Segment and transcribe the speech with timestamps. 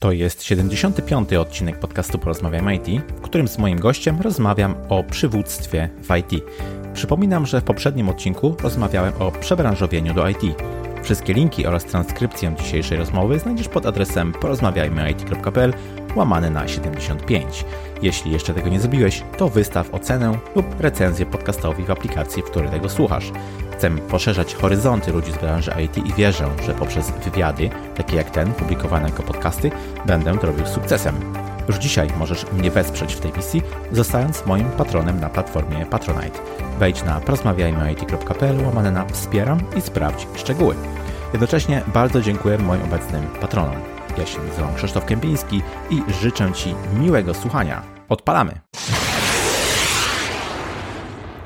[0.00, 1.32] To jest 75.
[1.32, 6.44] odcinek podcastu Porozmawiam IT, w którym z moim gościem rozmawiam o przywództwie w IT.
[6.94, 10.40] Przypominam, że w poprzednim odcinku rozmawiałem o przebranżowieniu do IT.
[11.02, 15.74] Wszystkie linki oraz transkrypcję dzisiejszej rozmowy znajdziesz pod adresem porozmawiajmyit.pl
[16.16, 17.64] łamane na 75.
[18.02, 22.70] Jeśli jeszcze tego nie zrobiłeś, to wystaw ocenę lub recenzję podcastowi w aplikacji, w której
[22.70, 23.32] tego słuchasz.
[23.80, 28.52] Chcę poszerzać horyzonty ludzi z branży IT i wierzę, że poprzez wywiady, takie jak ten,
[28.52, 29.70] publikowane jako podcasty,
[30.06, 31.14] będę to robił sukcesem.
[31.68, 33.62] Już dzisiaj możesz mnie wesprzeć w tej misji,
[33.92, 36.38] zostając moim patronem na platformie Patronite.
[36.78, 40.74] Wejdź na porozmawiajmyit.pl łamane na wspieram i sprawdź szczegóły.
[41.32, 43.76] Jednocześnie bardzo dziękuję moim obecnym patronom.
[44.18, 47.82] Ja się nazywam Krzysztof Kępiński i życzę Ci miłego słuchania.
[48.08, 48.60] Odpalamy!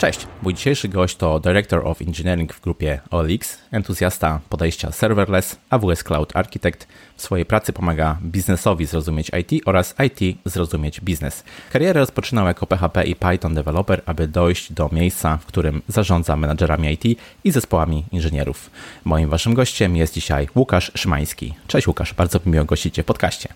[0.05, 6.05] Cześć, mój dzisiejszy gość to Director of Engineering w grupie OLX, entuzjasta podejścia serverless, AWS
[6.05, 6.89] Cloud Architect.
[7.17, 11.45] W swojej pracy pomaga biznesowi zrozumieć IT oraz IT zrozumieć biznes.
[11.73, 16.93] Karierę rozpoczynał jako PHP i Python developer, aby dojść do miejsca, w którym zarządza menadżerami
[16.93, 18.71] IT i zespołami inżynierów.
[19.05, 21.55] Moim waszym gościem jest dzisiaj Łukasz Szymański.
[21.67, 23.49] Cześć Łukasz, bardzo miło gościć Cię w podcaście.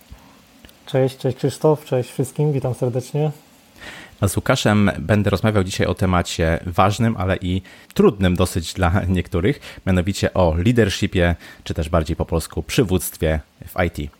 [0.87, 3.31] Cześć, cześć Krzysztof, cześć wszystkim, witam serdecznie.
[4.21, 7.63] A z Łukaszem będę rozmawiał dzisiaj o temacie ważnym, ale i
[7.95, 11.35] trudnym dosyć dla niektórych, mianowicie o leadershipie,
[11.65, 14.11] czy też bardziej po polsku przywództwie w IT.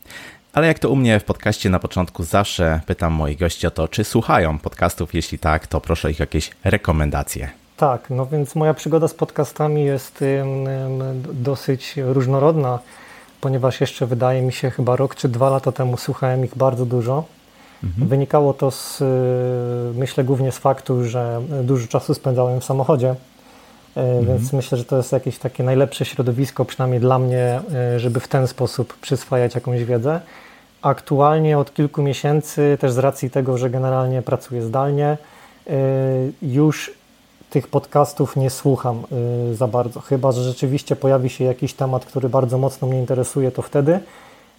[0.53, 3.89] Ale jak to u mnie w podcaście na początku zawsze pytam moich gości o to,
[3.89, 5.15] czy słuchają podcastów.
[5.15, 7.51] Jeśli tak, to proszę ich jakieś rekomendacje.
[7.77, 10.25] Tak, no więc moja przygoda z podcastami jest
[11.33, 12.79] dosyć różnorodna,
[13.41, 17.25] ponieważ jeszcze wydaje mi się chyba rok czy dwa lata temu słuchałem ich bardzo dużo.
[17.85, 18.09] Mhm.
[18.09, 19.05] Wynikało to z, y,
[19.99, 23.11] myślę, głównie z faktu, że dużo czasu spędzałem w samochodzie,
[23.97, 24.27] y, mhm.
[24.27, 27.61] więc myślę, że to jest jakieś takie najlepsze środowisko, przynajmniej dla mnie,
[27.97, 30.21] y, żeby w ten sposób przyswajać jakąś wiedzę.
[30.83, 35.17] Aktualnie od kilku miesięcy, też z racji tego, że generalnie pracuję zdalnie,
[36.43, 36.91] już
[37.51, 39.03] tych podcastów nie słucham
[39.53, 40.01] za bardzo.
[40.01, 44.01] Chyba, że rzeczywiście pojawi się jakiś temat, który bardzo mocno mnie interesuje, to wtedy,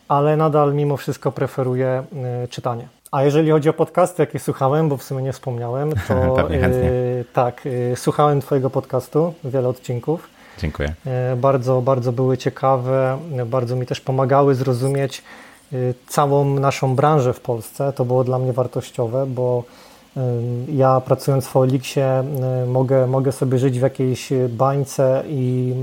[0.08, 2.04] ale nadal mimo wszystko preferuję
[2.50, 2.88] czytanie.
[3.12, 6.14] A jeżeli chodzi o podcasty, jakie słuchałem, bo w sumie nie wspomniałem, to
[6.50, 10.30] yy, tak, yy, słuchałem Twojego podcastu, wiele odcinków.
[10.58, 10.94] Dziękuję.
[11.06, 15.24] Yy, bardzo, bardzo były ciekawe, bardzo mi też pomagały zrozumieć
[16.08, 17.94] całą naszą branżę w Polsce.
[17.94, 19.64] To było dla mnie wartościowe, bo
[20.68, 22.24] ja pracując w Olixie
[22.68, 25.74] mogę, mogę sobie żyć w jakiejś bańce i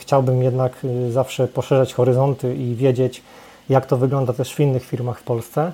[0.00, 0.72] chciałbym jednak
[1.10, 3.22] zawsze poszerzać horyzonty i wiedzieć,
[3.68, 5.72] jak to wygląda też w innych firmach w Polsce.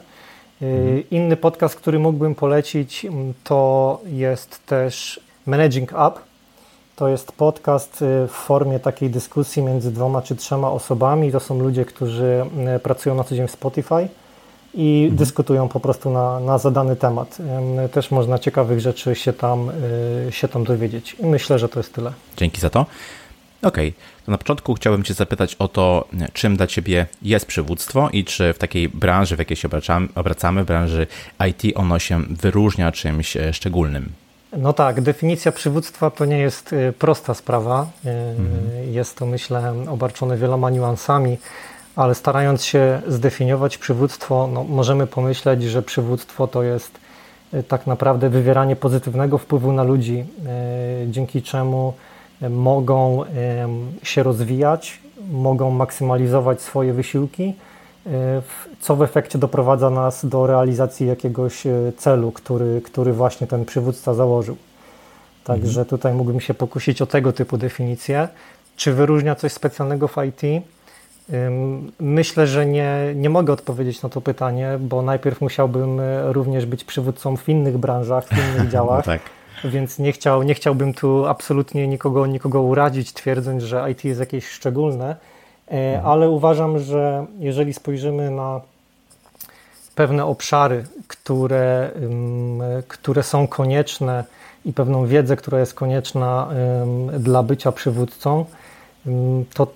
[0.62, 1.02] Mhm.
[1.10, 6.12] Inny podcast, który mógłbym polecić, mm, to jest też Managing Up.
[6.96, 11.32] To jest podcast y, w formie takiej dyskusji między dwoma czy trzema osobami.
[11.32, 12.44] To są ludzie, którzy
[12.76, 14.08] y, pracują na co dzień w Spotify
[14.74, 15.16] i mhm.
[15.16, 17.38] dyskutują po prostu na, na zadany temat.
[17.92, 19.70] Też można ciekawych rzeczy się tam,
[20.28, 21.16] y, się tam dowiedzieć.
[21.20, 22.12] I myślę, że to jest tyle.
[22.36, 22.86] Dzięki za to.
[23.62, 24.24] Okej, okay.
[24.26, 28.52] to na początku chciałbym Cię zapytać o to, czym dla Ciebie jest przywództwo i czy
[28.52, 31.06] w takiej branży, w jakiej się obracamy, obracamy branży
[31.48, 34.12] IT, ono się wyróżnia czymś e, szczególnym.
[34.56, 37.86] No tak, definicja przywództwa to nie jest e, prosta sprawa.
[38.04, 38.92] E, mhm.
[38.92, 41.38] Jest to, myślę, obarczone wieloma niuansami,
[41.96, 46.98] ale starając się zdefiniować przywództwo, no, możemy pomyśleć, że przywództwo to jest
[47.68, 50.24] tak naprawdę wywieranie pozytywnego wpływu na ludzi,
[51.06, 51.94] dzięki czemu
[52.50, 53.25] mogą
[54.03, 57.54] się rozwijać, mogą maksymalizować swoje wysiłki,
[58.06, 58.42] e,
[58.80, 64.14] co w efekcie doprowadza nas do realizacji jakiegoś e, celu, który, który właśnie ten przywódca
[64.14, 64.56] założył.
[65.44, 65.86] Także mhm.
[65.86, 68.28] tutaj mógłbym się pokusić o tego typu definicję.
[68.76, 70.64] Czy wyróżnia coś specjalnego w IT?
[72.00, 76.84] Myślę, że nie, nie mogę odpowiedzieć na to pytanie, bo najpierw musiałbym e, również być
[76.84, 79.06] przywódcą w innych branżach, w innych działach.
[79.06, 79.20] No tak
[79.64, 84.48] więc nie, chciał, nie chciałbym tu absolutnie nikogo, nikogo urazić, twierdząc, że IT jest jakieś
[84.48, 85.16] szczególne,
[85.68, 86.06] e, mhm.
[86.06, 88.60] ale uważam, że jeżeli spojrzymy na
[89.94, 91.91] pewne obszary, które,
[92.88, 94.24] które są konieczne
[94.64, 96.48] i pewną wiedzę, która jest konieczna
[97.18, 98.44] dla bycia przywódcą,
[99.54, 99.66] to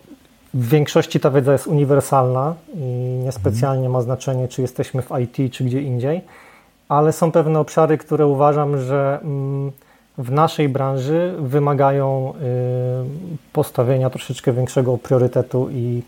[0.55, 2.81] w większości ta wiedza jest uniwersalna i
[3.25, 6.21] niespecjalnie ma znaczenie, czy jesteśmy w IT, czy gdzie indziej
[6.89, 9.73] ale są pewne obszary, które uważam, że mm,
[10.19, 16.03] w naszej branży wymagają y, postawienia troszeczkę większego priorytetu i,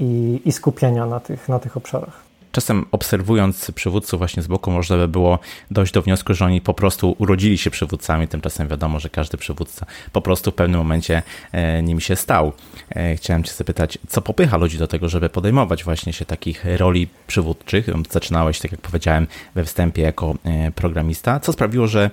[0.00, 2.25] i, i skupienia na tych, na tych obszarach.
[2.52, 5.38] Czasem obserwując przywódców właśnie z boku, można by było
[5.70, 9.86] dojść do wniosku, że oni po prostu urodzili się przywódcami, tymczasem wiadomo, że każdy przywódca
[10.12, 11.22] po prostu w pewnym momencie
[11.52, 12.52] e, nim się stał.
[12.90, 17.08] E, chciałem Cię zapytać, co popycha ludzi do tego, żeby podejmować właśnie się takich roli
[17.26, 17.86] przywódczych?
[18.10, 21.40] Zaczynałeś, tak jak powiedziałem we wstępie, jako e, programista.
[21.40, 22.10] Co sprawiło, że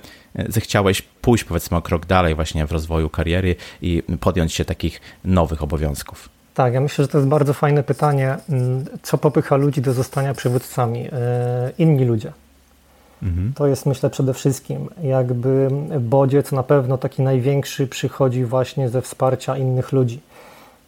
[0.48, 5.62] zechciałeś pójść powiedzmy o krok dalej właśnie w rozwoju kariery i podjąć się takich nowych
[5.62, 6.28] obowiązków?
[6.54, 8.36] Tak, ja myślę, że to jest bardzo fajne pytanie.
[8.48, 11.08] Mm, co popycha ludzi do zostania przywódcami?
[11.12, 12.32] E, inni ludzie.
[13.22, 13.52] Mhm.
[13.56, 15.68] To jest myślę przede wszystkim jakby
[16.00, 20.20] bodziec na pewno taki największy przychodzi właśnie ze wsparcia innych ludzi.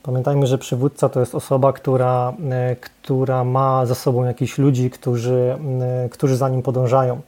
[0.03, 5.57] Pamiętajmy, że przywódca to jest osoba, która, e, która ma za sobą jakichś ludzi, którzy,
[6.05, 7.21] e, którzy za nim podążają.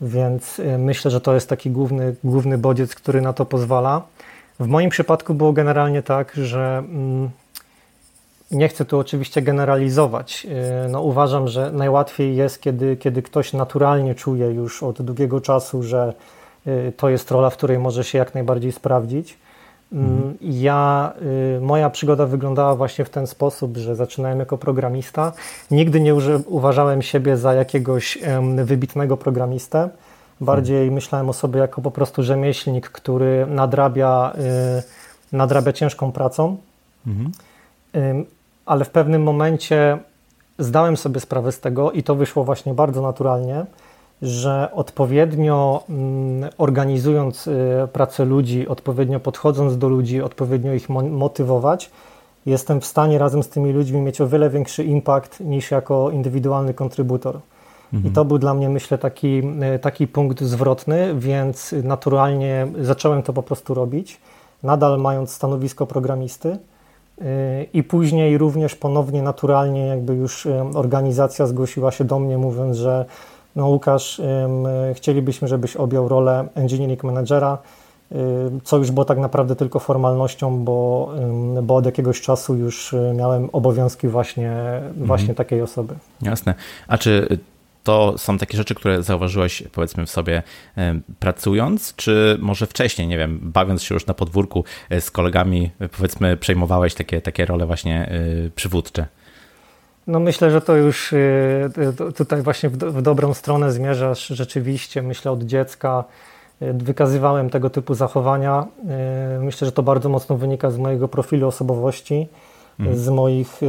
[0.00, 4.02] Więc myślę, że to jest taki główny, główny bodziec, który na to pozwala.
[4.60, 7.30] W moim przypadku było generalnie tak, że mm,
[8.50, 10.46] nie chcę tu oczywiście generalizować.
[10.86, 15.82] Y, no, uważam, że najłatwiej jest, kiedy, kiedy ktoś naturalnie czuje już od długiego czasu,
[15.82, 16.14] że
[16.66, 19.38] y, to jest rola, w której może się jak najbardziej sprawdzić.
[19.92, 20.34] Mm, mhm.
[20.40, 21.12] Ja,
[21.56, 25.32] y, moja przygoda wyglądała właśnie w ten sposób, że zaczynałem jako programista.
[25.70, 26.14] Nigdy nie
[26.46, 28.18] uważałem siebie za jakiegoś
[28.64, 29.88] wybitnego programistę.
[30.40, 30.94] Bardziej mhm.
[30.94, 34.32] myślałem o sobie jako po prostu rzemieślnik, który nadrabia,
[35.32, 36.56] nadrabia ciężką pracą.
[37.06, 37.32] Mhm
[38.66, 39.98] ale w pewnym momencie
[40.58, 43.66] zdałem sobie sprawę z tego i to wyszło właśnie bardzo naturalnie,
[44.22, 51.90] że odpowiednio mm, organizując y, pracę ludzi, odpowiednio podchodząc do ludzi, odpowiednio ich motywować,
[52.46, 56.74] jestem w stanie razem z tymi ludźmi mieć o wiele większy impact niż jako indywidualny
[56.74, 57.38] kontrybutor.
[57.92, 58.12] Mhm.
[58.12, 59.42] I to był dla mnie, myślę, taki,
[59.74, 64.20] y, taki punkt zwrotny, więc naturalnie zacząłem to po prostu robić,
[64.62, 66.58] nadal mając stanowisko programisty
[67.72, 73.04] i później również ponownie naturalnie jakby już organizacja zgłosiła się do mnie mówiąc, że
[73.56, 74.20] no Łukasz,
[74.94, 77.58] chcielibyśmy, żebyś objął rolę engineering managera,
[78.64, 81.10] co już było tak naprawdę tylko formalnością, bo,
[81.62, 85.06] bo od jakiegoś czasu już miałem obowiązki właśnie, mhm.
[85.06, 85.94] właśnie takiej osoby.
[86.22, 86.54] Jasne.
[86.88, 87.38] A czy
[87.84, 90.42] to są takie rzeczy, które zauważyłeś powiedzmy w sobie
[91.18, 96.36] pracując, czy może wcześniej, nie wiem, bawiąc się już na podwórku e, z kolegami, powiedzmy
[96.36, 98.08] przejmowałeś takie, takie role właśnie
[98.46, 99.06] e, przywódcze?
[100.06, 101.16] No myślę, że to już e,
[102.16, 105.02] tutaj właśnie w dobrą stronę zmierzasz rzeczywiście.
[105.02, 106.04] Myślę od dziecka
[106.60, 108.66] wykazywałem tego typu zachowania.
[109.40, 112.28] Myślę, że to bardzo mocno wynika z mojego profilu osobowości,
[112.80, 112.98] mhm.
[112.98, 113.60] z, moich,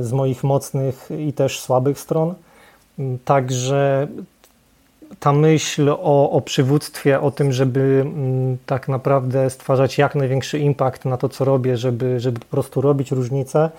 [0.00, 2.34] z moich mocnych i też słabych stron.
[3.24, 4.08] Także
[5.20, 11.04] ta myśl o, o przywództwie, o tym, żeby mm, tak naprawdę stwarzać jak największy impact
[11.04, 13.70] na to, co robię, żeby, żeby po prostu robić różnicę,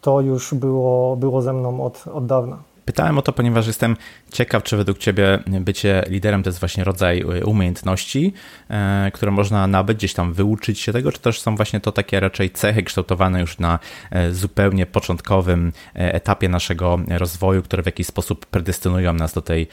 [0.00, 2.58] to już było, było ze mną od, od dawna.
[2.88, 3.96] Pytałem o to, ponieważ jestem
[4.32, 8.32] ciekaw, czy według Ciebie bycie liderem to jest właśnie rodzaj umiejętności,
[8.70, 12.20] e, które można nabyć, gdzieś tam wyuczyć się tego, czy też są właśnie to takie
[12.20, 13.78] raczej cechy kształtowane już na
[14.10, 19.66] e, zupełnie początkowym e, etapie naszego rozwoju, które w jakiś sposób predestynują nas do tej,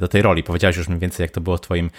[0.00, 0.42] do tej roli.
[0.42, 1.90] Powiedziałeś już mniej więcej, jak to było w Twoim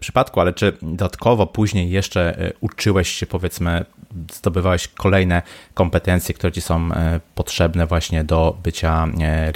[0.00, 3.84] przypadku, ale czy dodatkowo później jeszcze uczyłeś się, powiedzmy,
[4.32, 5.42] zdobywałeś kolejne
[5.74, 6.88] kompetencje, które Ci są
[7.34, 9.06] potrzebne właśnie do bycia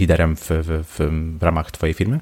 [0.00, 0.15] liderem?
[0.16, 2.20] Liderem w, w, w, ramach Twojej firmy?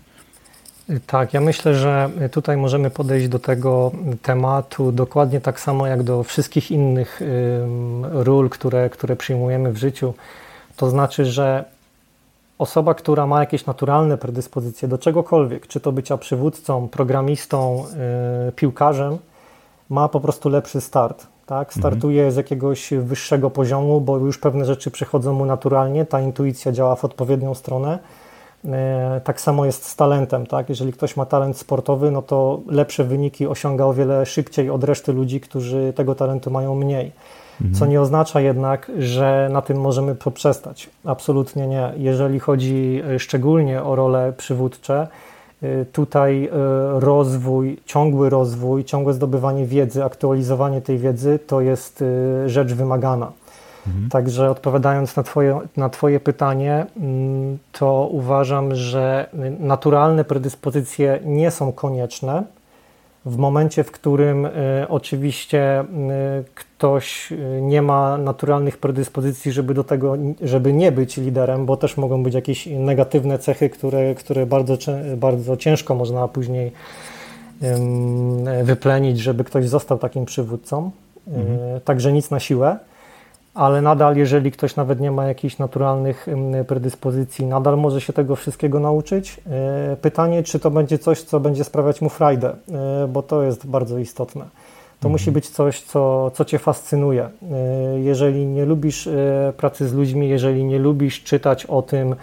[1.06, 3.92] Tak, ja myślę, że tutaj możemy podejść do tego
[4.22, 7.20] tematu dokładnie tak samo jak do wszystkich innych
[8.10, 10.14] ról, które, które przyjmujemy w życiu.
[10.76, 11.64] To znaczy, że
[12.58, 17.84] osoba, która ma jakieś naturalne predyspozycje do czegokolwiek, czy to bycia przywódcą, programistą,
[18.48, 19.18] y, piłkarzem,
[19.90, 21.26] ma po prostu lepszy start.
[21.46, 21.68] Tak?
[21.68, 21.82] Mhm.
[21.82, 22.32] Startuje mhm.
[22.32, 27.04] z jakiegoś wyższego poziomu, bo już pewne rzeczy przychodzą mu naturalnie, ta intuicja działa w
[27.04, 27.98] odpowiednią stronę.
[28.64, 30.46] E, tak samo jest z talentem.
[30.46, 30.68] Tak?
[30.68, 35.12] Jeżeli ktoś ma talent sportowy, no to lepsze wyniki osiąga o wiele szybciej od reszty
[35.12, 37.12] ludzi, którzy tego talentu mają mniej.
[37.60, 37.74] Mhm.
[37.74, 40.90] Co nie oznacza jednak, że na tym możemy poprzestać.
[41.04, 41.92] Absolutnie nie.
[41.96, 45.08] Jeżeli chodzi e, szczególnie o role przywódcze,
[45.92, 46.50] tutaj y,
[47.00, 53.32] rozwój, ciągły rozwój, ciągłe zdobywanie wiedzy, aktualizowanie tej wiedzy to jest y, rzecz wymagana.
[53.86, 54.08] Mhm.
[54.08, 59.28] Także odpowiadając na twoje, na twoje pytanie, mm, to uważam, że
[59.60, 62.44] naturalne predyspozycje nie są konieczne
[63.26, 64.50] w momencie, w którym y,
[64.88, 65.84] oczywiście y,
[66.54, 71.96] ktoś y, nie ma naturalnych predyspozycji, żeby do tego, żeby nie być liderem, bo też
[71.96, 74.76] mogą być jakieś negatywne cechy, które, które bardzo,
[75.16, 76.72] bardzo ciężko można później
[78.64, 80.90] wyplenić, żeby ktoś został takim przywódcą.
[81.26, 81.80] Mhm.
[81.80, 82.78] Także nic na siłę.
[83.54, 86.26] Ale nadal, jeżeli ktoś nawet nie ma jakichś naturalnych
[86.68, 89.40] predyspozycji, nadal może się tego wszystkiego nauczyć.
[89.50, 93.66] E, pytanie, czy to będzie coś, co będzie sprawiać mu frajdę, e, bo to jest
[93.66, 94.44] bardzo istotne.
[95.00, 95.12] To mhm.
[95.12, 97.22] musi być coś, co, co Cię fascynuje.
[97.24, 99.08] E, jeżeli nie lubisz
[99.56, 102.14] pracy z ludźmi, jeżeli nie lubisz czytać o tym,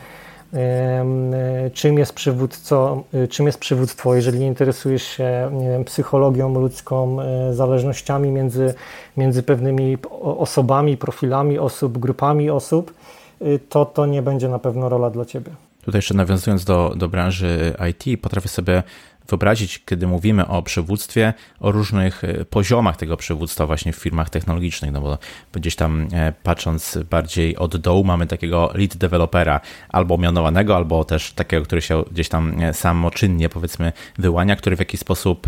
[1.74, 7.53] czym jest, przywódco, czym jest przywództwo, jeżeli nie interesujesz się nie wiem, psychologią ludzką, e,
[7.53, 8.74] zależnościami między,
[9.17, 12.93] między pewnymi osobami, profilami osób, grupami osób,
[13.70, 15.51] to to nie będzie na pewno rola dla Ciebie.
[15.86, 18.84] Tutaj jeszcze nawiązując do, do branży IT, potrafię sobie
[19.32, 24.92] wyobrazić, kiedy mówimy o przywództwie, o różnych e, poziomach tego przywództwa właśnie w firmach technologicznych,
[24.92, 25.18] no bo
[25.54, 31.32] gdzieś tam e, patrząc bardziej od dołu mamy takiego lead developera, albo mianowanego, albo też
[31.32, 35.48] takiego, który się gdzieś tam e, samoczynnie powiedzmy wyłania, który w jakiś sposób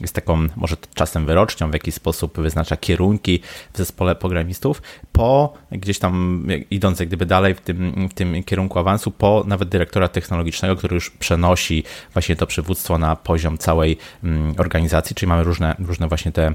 [0.00, 3.40] jest taką może czasem wyrocznią, w jakiś sposób wyznacza kierunki
[3.72, 4.82] w zespole programistów,
[5.12, 9.68] po gdzieś tam idąc jak gdyby dalej w tym, w tym kierunku awansu, po nawet
[9.68, 15.44] dyrektora technologicznego, który już przenosi właśnie to przywództwo na poziom całej mm, organizacji, czyli mamy
[15.44, 16.54] różne, różne właśnie te,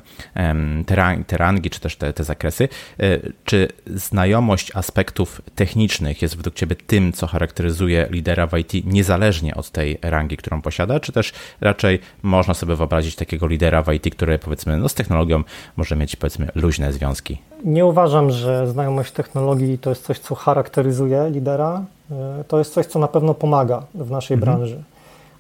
[1.27, 2.69] te, rangi, czy też te, te zakresy.
[2.99, 9.55] E, czy znajomość aspektów technicznych jest według Ciebie tym, co charakteryzuje lidera w IT, niezależnie
[9.55, 14.15] od tej rangi, którą posiada, czy też raczej można sobie wyobrazić takiego lidera w IT,
[14.15, 15.43] który powiedzmy no, z technologią
[15.77, 17.37] może mieć powiedzmy luźne związki?
[17.63, 21.85] Nie uważam, że znajomość technologii to jest coś, co charakteryzuje lidera.
[22.11, 24.57] E, to jest coś, co na pewno pomaga w naszej mhm.
[24.57, 24.83] branży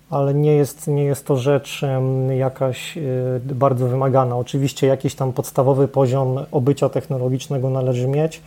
[0.09, 1.81] ale nie jest, nie jest to rzecz
[2.37, 4.37] jakaś y, bardzo wymagana.
[4.37, 8.41] Oczywiście jakiś tam podstawowy poziom obycia technologicznego należy mieć,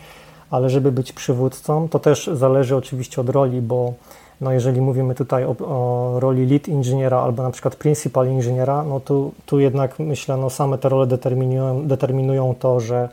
[0.51, 3.93] ale żeby być przywódcą, to też zależy oczywiście od roli, bo
[4.41, 9.01] no jeżeli mówimy tutaj o, o roli lead inżyniera albo na przykład principal inżyniera, no
[9.01, 13.09] tu, tu jednak myślę, no same te role determinują, determinują to, że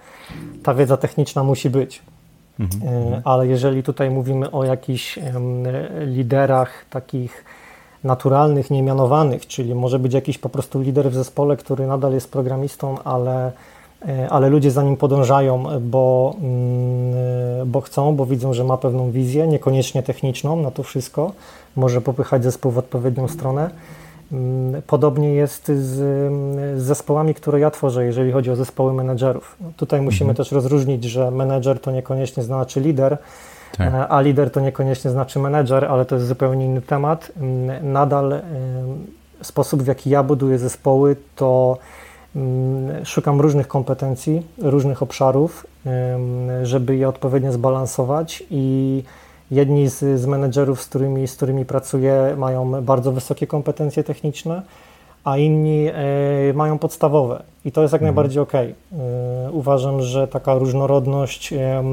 [0.64, 2.02] ta wiedza techniczna musi być.
[2.60, 3.14] Mhm.
[3.14, 5.20] Y, ale jeżeli tutaj mówimy o jakichś
[6.06, 7.46] liderach takich
[8.06, 12.96] naturalnych, niemianowanych, czyli może być jakiś po prostu lider w zespole, który nadal jest programistą,
[13.04, 13.52] ale,
[14.08, 19.12] e, ale ludzie za nim podążają, bo, mm, bo chcą, bo widzą, że ma pewną
[19.12, 21.32] wizję, niekoniecznie techniczną na to wszystko,
[21.76, 23.70] może popychać zespół w odpowiednią stronę.
[24.32, 29.58] Mm, podobnie jest z, z zespołami, które ja tworzę, jeżeli chodzi o zespoły menedżerów.
[29.78, 30.38] Tutaj musimy mhm.
[30.38, 33.18] też rozróżnić, że menedżer to niekoniecznie znaczy lider,
[33.78, 33.94] tak.
[33.94, 37.32] E, a lider to niekoniecznie znaczy menedżer, ale to jest zupełnie inny temat.
[37.38, 38.42] Mm, nadal
[39.42, 41.78] sposób, w jaki ja buduję zespoły, to
[42.36, 45.68] mm, szukam różnych kompetencji, różnych obszarów,
[46.64, 49.04] żeby je odpowiednio zbalansować i
[49.52, 54.62] jedni z, z menedżerów, z którymi, z którymi pracuję, mają bardzo wysokie kompetencje techniczne,
[55.26, 55.94] a inni e,
[56.54, 58.16] mają podstawowe i to jest jak mhm.
[58.16, 58.54] najbardziej ok.
[58.54, 58.72] E,
[59.52, 61.84] uważam, że taka różnorodność e,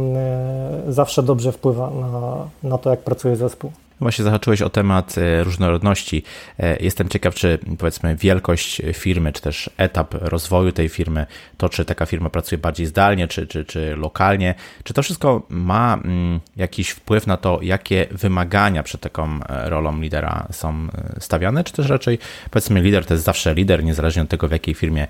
[0.89, 2.37] zawsze dobrze wpływa na,
[2.69, 3.73] na to, jak pracuje zespół.
[4.03, 6.23] Właśnie zahaczyłeś o temat e, różnorodności.
[6.59, 11.85] E, jestem ciekaw, czy powiedzmy wielkość firmy, czy też etap rozwoju tej firmy, to czy
[11.85, 14.55] taka firma pracuje bardziej zdalnie, czy, czy, czy lokalnie,
[14.85, 20.01] czy to wszystko ma mm, jakiś wpływ na to, jakie wymagania przed taką e, rolą
[20.01, 20.89] lidera są
[21.21, 22.19] stawiane, czy też raczej
[22.51, 25.07] powiedzmy lider to jest zawsze lider, niezależnie od tego, w jakiej firmie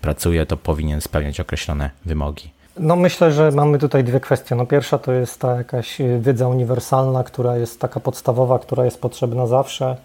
[0.00, 2.63] pracuje, to powinien spełniać określone wymogi.
[2.78, 4.54] No myślę, że mamy tutaj dwie kwestie.
[4.54, 9.46] No pierwsza to jest ta jakaś wiedza uniwersalna, która jest taka podstawowa, która jest potrzebna
[9.46, 9.96] zawsze.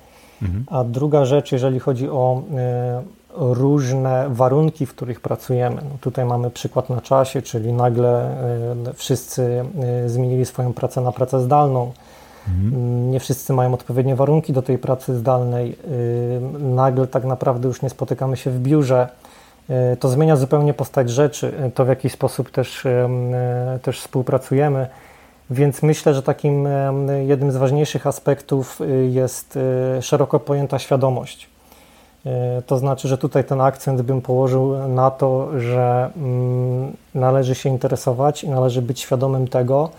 [0.41, 0.65] Mhm.
[0.67, 2.53] A druga rzecz, jeżeli chodzi o y,
[3.35, 5.75] różne warunki, w których pracujemy.
[5.75, 8.31] No tutaj mamy przykład na czasie, czyli nagle
[8.89, 9.65] y, wszyscy
[10.05, 11.91] y, zmienili swoją pracę na pracę zdalną.
[12.47, 13.11] Mhm.
[13.11, 15.77] Nie wszyscy mają odpowiednie warunki do tej pracy zdalnej.
[16.59, 19.09] Nagle tak naprawdę już nie spotykamy się w biurze
[19.99, 23.09] to zmienia zupełnie postać rzeczy, e, to w jaki sposób też, e,
[23.81, 24.87] też współpracujemy.
[25.49, 26.67] Więc myślę, że takim
[27.27, 29.59] jednym z ważniejszych aspektów jest
[30.01, 31.49] szeroko pojęta świadomość.
[32.67, 38.43] To znaczy, że tutaj ten akcent bym położył na to, że mm, należy się interesować
[38.43, 39.89] i należy być świadomym tego,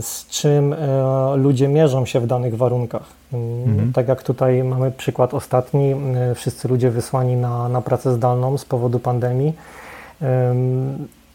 [0.00, 3.04] z czym e, ludzie mierzą się w danych warunkach.
[3.32, 3.92] Mm, mhm.
[3.92, 8.64] Tak jak tutaj mamy przykład ostatni, e, wszyscy ludzie wysłani na, na pracę zdalną z
[8.64, 9.52] powodu pandemii.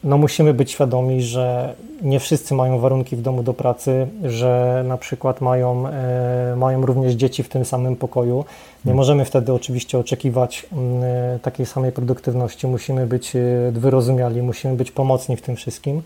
[0.04, 4.98] No musimy być świadomi, że nie wszyscy mają warunki w domu do pracy, że na
[4.98, 8.36] przykład mają, e, mają również dzieci w tym samym pokoju.
[8.84, 8.96] Nie mhm.
[8.96, 12.66] możemy wtedy oczywiście oczekiwać mm, takiej samej produktywności.
[12.66, 13.32] Musimy być
[13.72, 16.02] wyrozumiali, musimy być pomocni w tym wszystkim.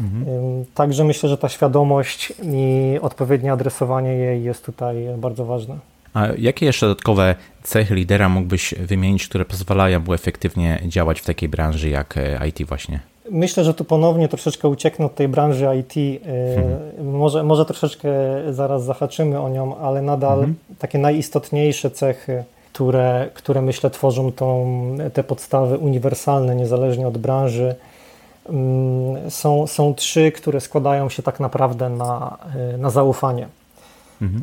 [0.00, 0.64] Mhm.
[0.74, 5.78] Także myślę, że ta świadomość i odpowiednie adresowanie jej jest tutaj bardzo ważne.
[6.14, 11.48] A jakie jeszcze dodatkowe cechy lidera mógłbyś wymienić, które pozwalają mu efektywnie działać w takiej
[11.48, 13.00] branży jak e, IT właśnie?
[13.30, 16.22] Myślę, że tu ponownie troszeczkę ucieknę od tej branży IT.
[16.24, 17.16] Hmm.
[17.16, 18.08] Może, może troszeczkę
[18.50, 20.54] zaraz zahaczymy o nią, ale nadal hmm.
[20.78, 24.78] takie najistotniejsze cechy, które, które myślę tworzą tą,
[25.12, 27.74] te podstawy uniwersalne, niezależnie od branży,
[29.28, 32.38] są, są trzy, które składają się tak naprawdę na,
[32.78, 33.48] na zaufanie.
[34.22, 34.42] Mhm.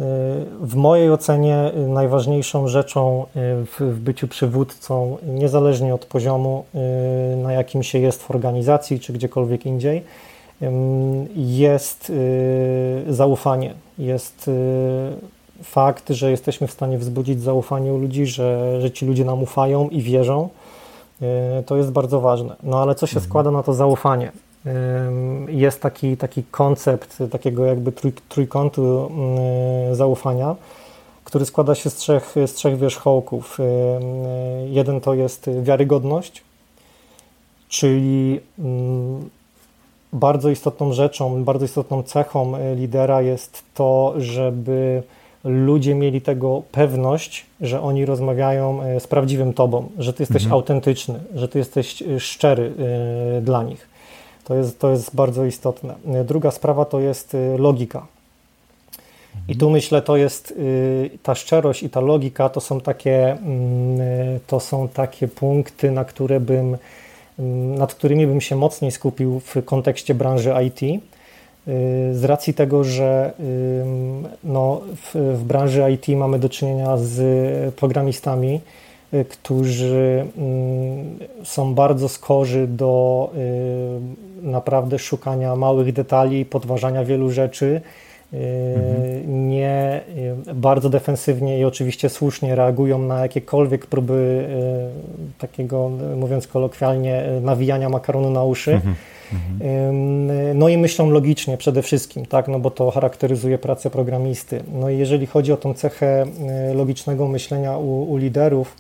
[0.62, 6.66] W mojej ocenie najważniejszą rzeczą w, w, byciu przywódcą, niezależnie od poziomu,
[7.38, 10.04] na jakim się jest w organizacji czy gdziekolwiek indziej,
[11.36, 12.12] jest
[13.10, 13.74] zaufanie.
[13.98, 14.50] Jest
[15.64, 19.90] fakt, że jesteśmy w stanie wzbudzić zaufanie u ludzi, że, że ci ludzie nam ufają
[19.90, 20.50] i wierzą.
[21.66, 22.56] To jest bardzo ważne.
[22.64, 23.30] No ale co się mhm.
[23.30, 24.32] składa na to zaufanie?
[25.48, 29.12] jest taki, taki koncept takiego jakby trój, trójkątu
[29.92, 30.56] zaufania,
[31.24, 33.58] który składa się z trzech, z trzech wierzchołków.
[34.68, 36.44] Jeden to jest wiarygodność,
[37.70, 38.40] czyli
[40.14, 45.04] bardzo istotną rzeczą, bardzo istotną cechą e, lidera jest to, żeby
[45.44, 50.54] ludzie mieli tego pewność, że oni rozmawiają e, z prawdziwym tobą, że ty jesteś mhm.
[50.54, 52.74] autentyczny, że ty jesteś e, szczery
[53.42, 53.88] dla nich.
[54.44, 55.96] To jest, to jest bardzo istotne.
[56.26, 58.08] Druga sprawa to jest logika.
[59.48, 60.54] I tu myślę, to jest
[61.24, 66.40] ta szczerość i ta logika to są takie, mm, to są takie punkty, na które
[66.40, 66.78] bym,
[67.40, 71.04] mm, nad którymi bym się mocniej skupił w kontekście branży IT.
[72.12, 73.32] Z racji tego, że
[74.44, 78.60] no, w, w branży IT mamy do czynienia z programistami,
[79.30, 83.32] którzy mm, są bardzo skorzy do
[84.42, 87.82] y, naprawdę szukania małych detali, podważania wielu rzeczy.
[88.34, 89.50] Y, mhm.
[89.50, 90.02] Nie
[90.48, 94.48] y, bardzo defensywnie i oczywiście słusznie reagują na jakiekolwiek próby
[95.38, 98.74] takiego, mówiąc kolokwialnie, nawijania makaronu na uszy.
[98.74, 98.96] Mhm.
[99.34, 100.58] Mhm.
[100.58, 104.64] No i myślą logicznie przede wszystkim, tak, no bo to charakteryzuje pracę programisty.
[104.74, 106.26] No i jeżeli chodzi o tą cechę
[106.74, 108.76] logicznego myślenia u, u liderów,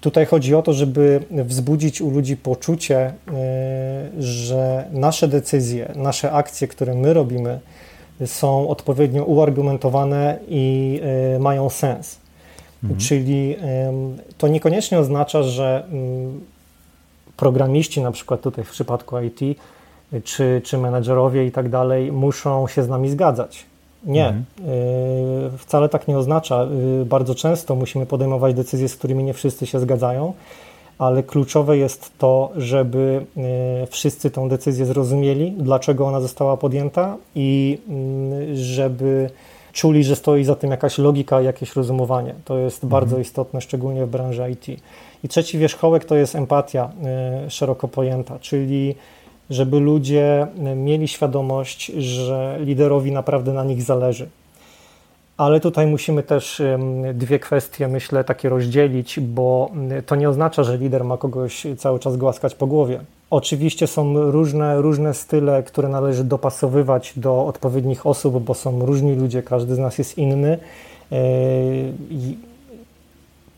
[0.00, 3.12] Tutaj chodzi o to, żeby wzbudzić u ludzi poczucie, e,
[4.18, 7.60] że nasze decyzje, nasze akcje, które my robimy,
[8.26, 11.00] są odpowiednio uargumentowane i
[11.34, 12.18] e, mają sens.
[12.82, 13.00] Mhm.
[13.00, 13.56] Czyli
[14.38, 16.40] to niekoniecznie oznacza, że mm,
[17.40, 19.40] programiści, na przykład tutaj w przypadku IT,
[20.24, 23.66] czy, czy menedżerowie i tak dalej, muszą się z nami zgadzać.
[24.04, 24.44] Nie, mhm.
[25.54, 26.66] Y, wcale tak nie oznacza.
[27.02, 30.32] Y, bardzo często musimy podejmować decyzje, z którymi nie wszyscy się zgadzają,
[30.98, 33.26] ale kluczowe jest to, żeby
[33.84, 37.78] y, wszyscy tą decyzję zrozumieli, dlaczego ona została podjęta i
[38.54, 39.30] żeby
[39.72, 42.34] czuli, że stoi za tym jakaś logika, jakieś rozumowanie.
[42.44, 42.90] To jest mhm.
[42.90, 44.80] bardzo istotne, szczególnie w branży IT.
[45.24, 46.90] I trzeci wierzchołek to jest empatia
[47.48, 48.94] szeroko pojęta, czyli
[49.50, 54.28] żeby ludzie mieli świadomość, że liderowi naprawdę na nich zależy.
[55.36, 56.62] Ale tutaj musimy też
[57.14, 59.70] dwie kwestie, myślę, takie rozdzielić, bo
[60.06, 63.00] to nie oznacza, że lider ma kogoś cały czas głaskać po głowie.
[63.30, 69.42] Oczywiście są różne, różne style, które należy dopasowywać do odpowiednich osób, bo są różni ludzie,
[69.42, 70.58] każdy z nas jest inny.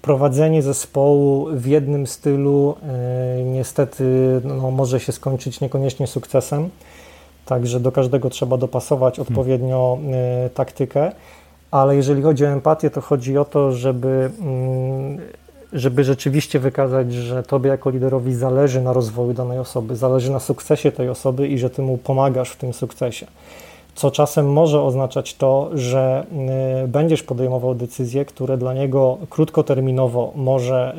[0.03, 4.05] E, prowadzenie zespołu w jednym stylu e, niestety
[4.45, 6.71] no, może się skończyć niekoniecznie sukcesem.
[7.47, 9.29] Także do każdego trzeba dopasować hmm.
[9.29, 10.51] odpowiednio hmm.
[10.55, 11.13] taktykę.
[11.71, 15.19] Ale jeżeli chodzi o empatię, to chodzi o to, żeby, mm,
[15.73, 20.93] żeby rzeczywiście wykazać, że Tobie jako liderowi zależy na rozwoju danej osoby, zależy na sukcesie
[20.93, 23.27] tej osoby i że Ty mu pomagasz w tym sukcesie
[23.95, 26.27] co czasem może oznaczać to, że
[26.85, 30.97] y, będziesz podejmował decyzje, które dla niego krótkoterminowo może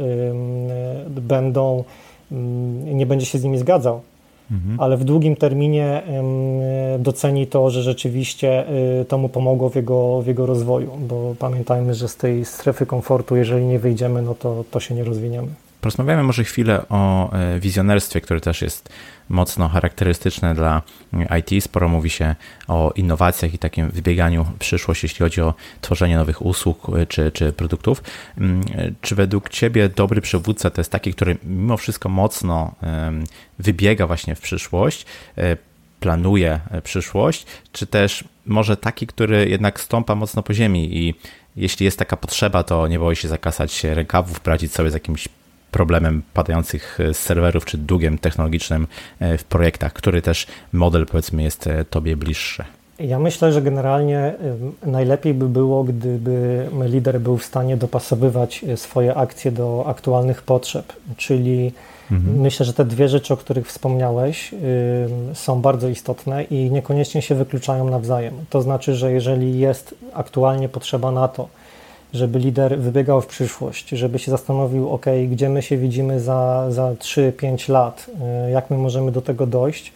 [1.10, 1.84] będą,
[2.86, 4.02] nie będzie się z nimi zgadzał,
[4.52, 4.80] mhm.
[4.80, 6.02] ale w długim terminie
[7.00, 8.66] doceni to, że rzeczywiście
[9.02, 12.86] y, to mu pomogło w jego, w jego rozwoju, bo pamiętajmy, że z tej strefy
[12.86, 15.48] komfortu, jeżeli nie wyjdziemy, no to, to się nie rozwiniemy.
[15.84, 18.90] Porozmawiamy może chwilę o e, wizjonerstwie, które też jest
[19.30, 20.82] mocno charakterystyczne dla
[21.40, 21.64] IT.
[21.64, 22.36] Sporo mówi się
[22.68, 27.32] o innowacjach i takim wybieganiu w przyszłość, jeśli chodzi o tworzenie nowych usług e, czy,
[27.32, 28.04] czy produktów.
[28.38, 32.76] Mm, e, czy według Ciebie dobry przywódca to jest taki, który mimo wszystko mocno
[33.60, 35.06] wybiega właśnie w przyszłość,
[36.00, 41.16] planuje przyszłość, czy też może taki, który jednak stąpa mocno po ziemi i
[41.56, 45.28] jeśli jest taka potrzeba, to nie boi się zakasać rękawów, poradzić sobie z jakimś
[45.74, 48.88] problemem padających z serwerów czy długiem technologicznym
[49.20, 52.64] e, w projektach, który też model powiedzmy jest e, Tobie bliższy?
[53.00, 54.34] Ja myślę, że generalnie
[54.86, 61.72] najlepiej by było, gdyby lider był w stanie dopasowywać swoje akcje do aktualnych potrzeb, czyli
[62.12, 62.42] mhm.
[62.42, 64.52] myślę, że te dwie rzeczy, o których wspomniałeś,
[65.34, 68.34] są bardzo istotne i niekoniecznie się wykluczają nawzajem.
[68.50, 71.48] To znaczy, że jeżeli jest aktualnie potrzeba na to,
[72.14, 76.92] żeby lider wybiegał w przyszłość, żeby się zastanowił, ok, gdzie my się widzimy za, za
[76.92, 78.06] 3-5 lat,
[78.48, 79.94] y, jak my możemy do tego dojść,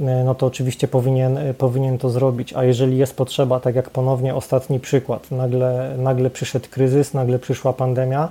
[0.00, 2.52] y, no to oczywiście powinien, powinien to zrobić.
[2.52, 7.72] A jeżeli jest potrzeba, tak jak ponownie ostatni przykład, nagle, nagle przyszedł kryzys, nagle przyszła
[7.72, 8.28] pandemia,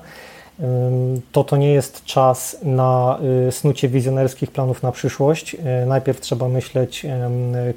[1.32, 5.58] to to nie jest czas na y, snucie wizjonerskich planów na przyszłość.
[5.88, 7.06] Najpierw trzeba myśleć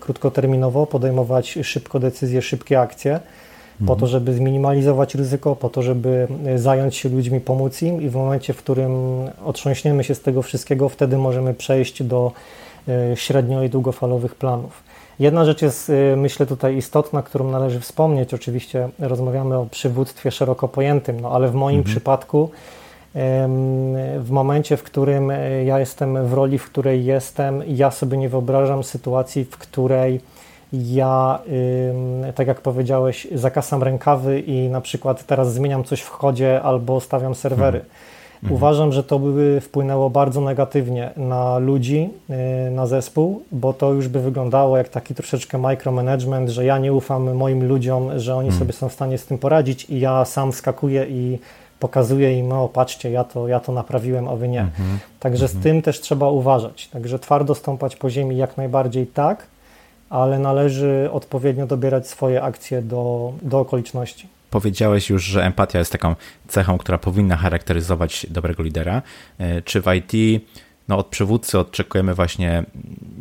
[0.00, 3.20] krótkoterminowo, podejmować szybko decyzje, szybkie akcje
[3.86, 8.08] po to, żeby zminimalizować ryzyko, po to, żeby e, zająć się ludźmi, pomóc im i
[8.08, 8.92] w momencie, w którym
[9.44, 12.32] otrząśniemy się z tego wszystkiego, wtedy możemy przejść do
[12.88, 14.82] e, średnio i długofalowych planów.
[15.18, 18.34] Jedna rzecz jest, e, myślę, tutaj istotna, którą należy wspomnieć.
[18.34, 21.94] Oczywiście rozmawiamy o przywództwie szeroko pojętym, no ale w moim mhm.
[21.94, 22.50] przypadku,
[24.18, 25.32] w momencie, w którym
[25.64, 30.20] ja jestem w roli, w której jestem, ja sobie nie wyobrażam sytuacji, w której
[30.72, 31.38] ja,
[32.34, 37.34] tak jak powiedziałeś, zakasam rękawy i na przykład teraz zmieniam coś w chodzie albo stawiam
[37.34, 37.80] serwery.
[38.42, 38.54] Mhm.
[38.54, 42.10] Uważam, że to by wpłynęło bardzo negatywnie na ludzi,
[42.68, 46.92] y, na zespół, bo to już by wyglądało jak taki troszeczkę micromanagement, że ja nie
[46.92, 48.58] ufam moim ludziom, że oni mhm.
[48.58, 51.38] sobie są w stanie z tym poradzić i ja sam skakuję i
[51.80, 54.60] pokazuję im, no patrzcie, ja to, ja to naprawiłem, a wy nie.
[54.60, 54.98] Mhm.
[55.20, 56.88] Także z tym też trzeba uważać.
[56.88, 59.46] Także twardo stąpać po ziemi jak najbardziej tak,
[60.10, 64.28] ale należy odpowiednio dobierać swoje akcje do, do okoliczności.
[64.50, 66.14] Powiedziałeś już, że empatia jest taką
[66.48, 69.02] cechą, która powinna charakteryzować dobrego lidera.
[69.38, 70.42] E, czy w IT
[70.88, 72.64] no, od przywódcy oczekujemy właśnie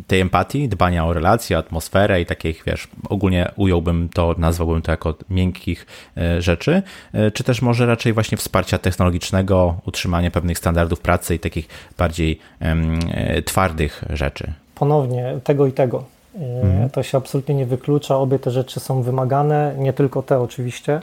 [0.07, 5.15] tej empatii, dbania o relacje, atmosferę i takich, wiesz, ogólnie ująłbym to, nazwałbym to jako
[5.29, 5.85] miękkich
[6.17, 6.81] e, rzeczy,
[7.13, 12.39] e, czy też może raczej właśnie wsparcia technologicznego, utrzymania pewnych standardów pracy i takich bardziej
[12.61, 12.99] um,
[13.45, 14.53] twardych rzeczy?
[14.75, 16.16] Ponownie tego i tego.
[16.39, 16.89] Mhm.
[16.89, 18.17] To się absolutnie nie wyklucza.
[18.17, 21.01] Obie te rzeczy są wymagane, nie tylko te oczywiście.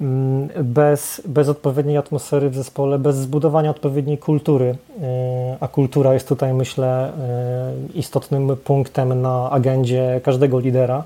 [0.00, 6.28] Mm, bez, bez odpowiedniej atmosfery w zespole, bez zbudowania odpowiedniej kultury, e, a kultura jest
[6.28, 11.04] tutaj, myślę, e, istotnym punktem na agendzie każdego lidera,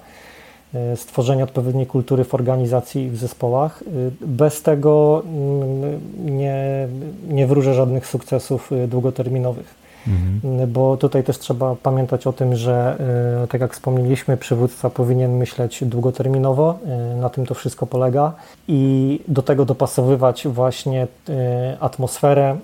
[0.75, 3.85] e, stworzenie odpowiedniej kultury w organizacji i w zespołach.
[4.21, 6.01] Bez tego mm,
[6.37, 6.89] nie,
[7.29, 9.83] nie wróżę żadnych sukcesów długoterminowych.
[10.09, 10.73] Mhm.
[10.73, 12.97] Bo tutaj też trzeba pamiętać o tym, że
[13.45, 18.33] e, tak jak wspomnieliśmy, przywódca powinien myśleć długoterminowo, e, na tym to wszystko polega
[18.69, 22.57] i do tego dopasowywać właśnie e, atmosferę,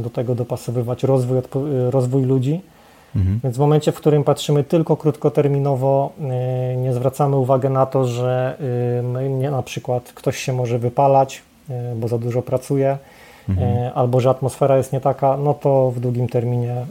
[0.00, 1.38] do tego dopasowywać rozwój,
[1.90, 2.60] rozwój ludzi.
[3.16, 3.40] Mhm.
[3.44, 6.12] Więc w momencie, w którym patrzymy tylko krótkoterminowo,
[6.76, 8.58] nie zwracamy uwagi na to, że
[9.30, 11.42] nie, na przykład ktoś się może wypalać,
[11.96, 12.98] bo za dużo pracuje,
[13.48, 13.68] mhm.
[13.68, 16.86] E, albo że atmosfera jest nie taka, no to w długim terminie e,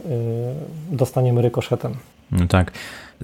[0.90, 1.94] dostaniemy rykoszetem.
[2.32, 2.72] No tak.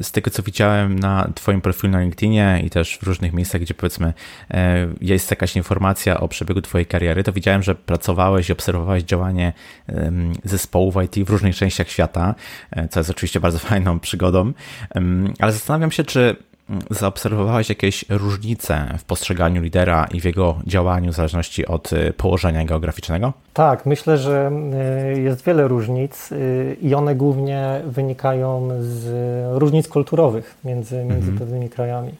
[0.02, 3.74] Z tego, co widziałem na Twoim profilu na LinkedInie i też w różnych miejscach, gdzie
[3.74, 4.12] powiedzmy
[4.50, 9.52] e, jest jakaś informacja o przebiegu Twojej kariery, to widziałem, że pracowałeś i obserwowałeś działanie
[10.44, 12.34] zespołów IT w różnych częściach świata,
[12.90, 14.52] co jest oczywiście bardzo fajną przygodą.
[15.38, 16.36] Ale zastanawiam się, czy
[16.90, 22.64] zaobserwowałeś jakieś różnice w postrzeganiu lidera i w jego działaniu w zależności od y, położenia
[22.64, 23.32] geograficznego?
[23.54, 24.52] Tak, myślę, że
[25.16, 29.04] y, jest wiele różnic y, i one głównie wynikają z
[29.58, 31.38] różnic kulturowych między, między mhm.
[31.38, 32.12] pewnymi krajami.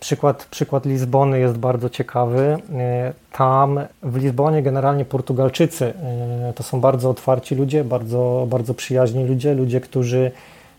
[0.00, 2.58] Przykład, przykład Lizbony jest bardzo ciekawy.
[3.32, 5.94] Tam w Lizbonie generalnie Portugalczycy
[6.54, 10.30] to są bardzo otwarci ludzie, bardzo, bardzo przyjaźni ludzie, ludzie, którzy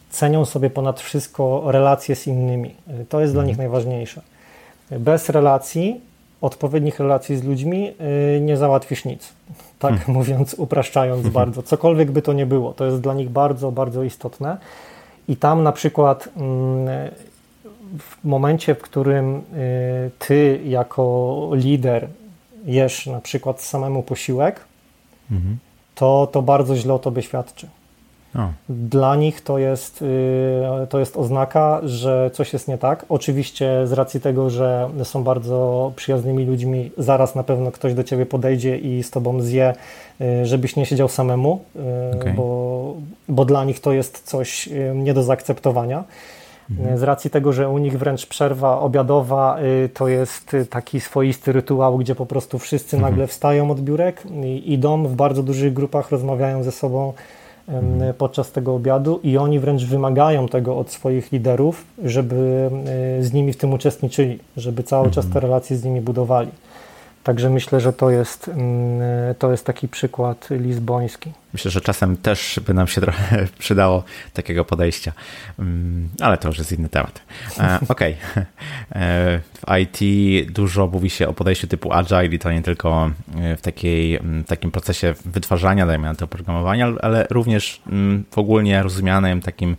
[0.09, 2.75] cenią sobie ponad wszystko relacje z innymi.
[3.09, 4.21] To jest dla nich najważniejsze.
[4.91, 6.01] Bez relacji,
[6.41, 7.93] odpowiednich relacji z ludźmi,
[8.37, 9.33] y, nie załatwisz nic.
[9.79, 10.13] Tak hmm.
[10.17, 11.33] mówiąc, upraszczając hmm.
[11.33, 11.63] bardzo.
[11.63, 14.57] Cokolwiek by to nie było, to jest dla nich bardzo, bardzo istotne.
[15.27, 17.11] I tam na przykład mm,
[17.99, 19.41] w momencie, w którym y,
[20.19, 22.07] ty jako lider
[22.65, 24.59] jesz na przykład samemu posiłek,
[25.95, 27.67] to, to bardzo źle o tobie świadczy.
[28.69, 33.05] Dla nich to jest, y, to jest oznaka, że coś jest nie tak.
[33.09, 38.25] Oczywiście z racji tego, że są bardzo przyjaznymi ludźmi, zaraz na pewno ktoś do ciebie
[38.25, 39.73] podejdzie i z tobą zje,
[40.21, 42.33] y, żebyś nie siedział samemu, y, okay.
[42.33, 42.93] bo,
[43.29, 46.03] bo dla nich to jest coś nie do zaakceptowania.
[46.71, 46.97] Mhm.
[46.97, 49.57] Z racji tego, że u nich wręcz przerwa obiadowa
[49.93, 53.11] to jest taki swoisty rytuał, gdzie po prostu wszyscy mhm.
[53.11, 57.13] nagle wstają od biurek i idą w bardzo dużych grupach, rozmawiają ze sobą.
[58.17, 62.69] Podczas tego obiadu i oni wręcz wymagają tego od swoich liderów, żeby
[63.19, 66.51] z nimi w tym uczestniczyli, żeby cały czas te relacje z nimi budowali.
[67.23, 71.31] Także myślę, że to jest, mm, to jest taki przykład lizboński.
[71.57, 75.11] Myślę, że czasem też by nam się trochę przydało takiego podejścia,
[75.59, 77.21] mm, ale to już jest inny temat.
[77.59, 78.15] E, okej.
[78.31, 78.45] Okay.
[78.95, 79.99] E, w IT
[80.51, 84.43] dużo mówi się o podejściu typu agile i to nie tylko e, w, takiej, mm,
[84.43, 87.81] w takim procesie wytwarzania, dajmy na to oprogramowania, ale również
[88.31, 89.75] w ogólnie rozumianym takim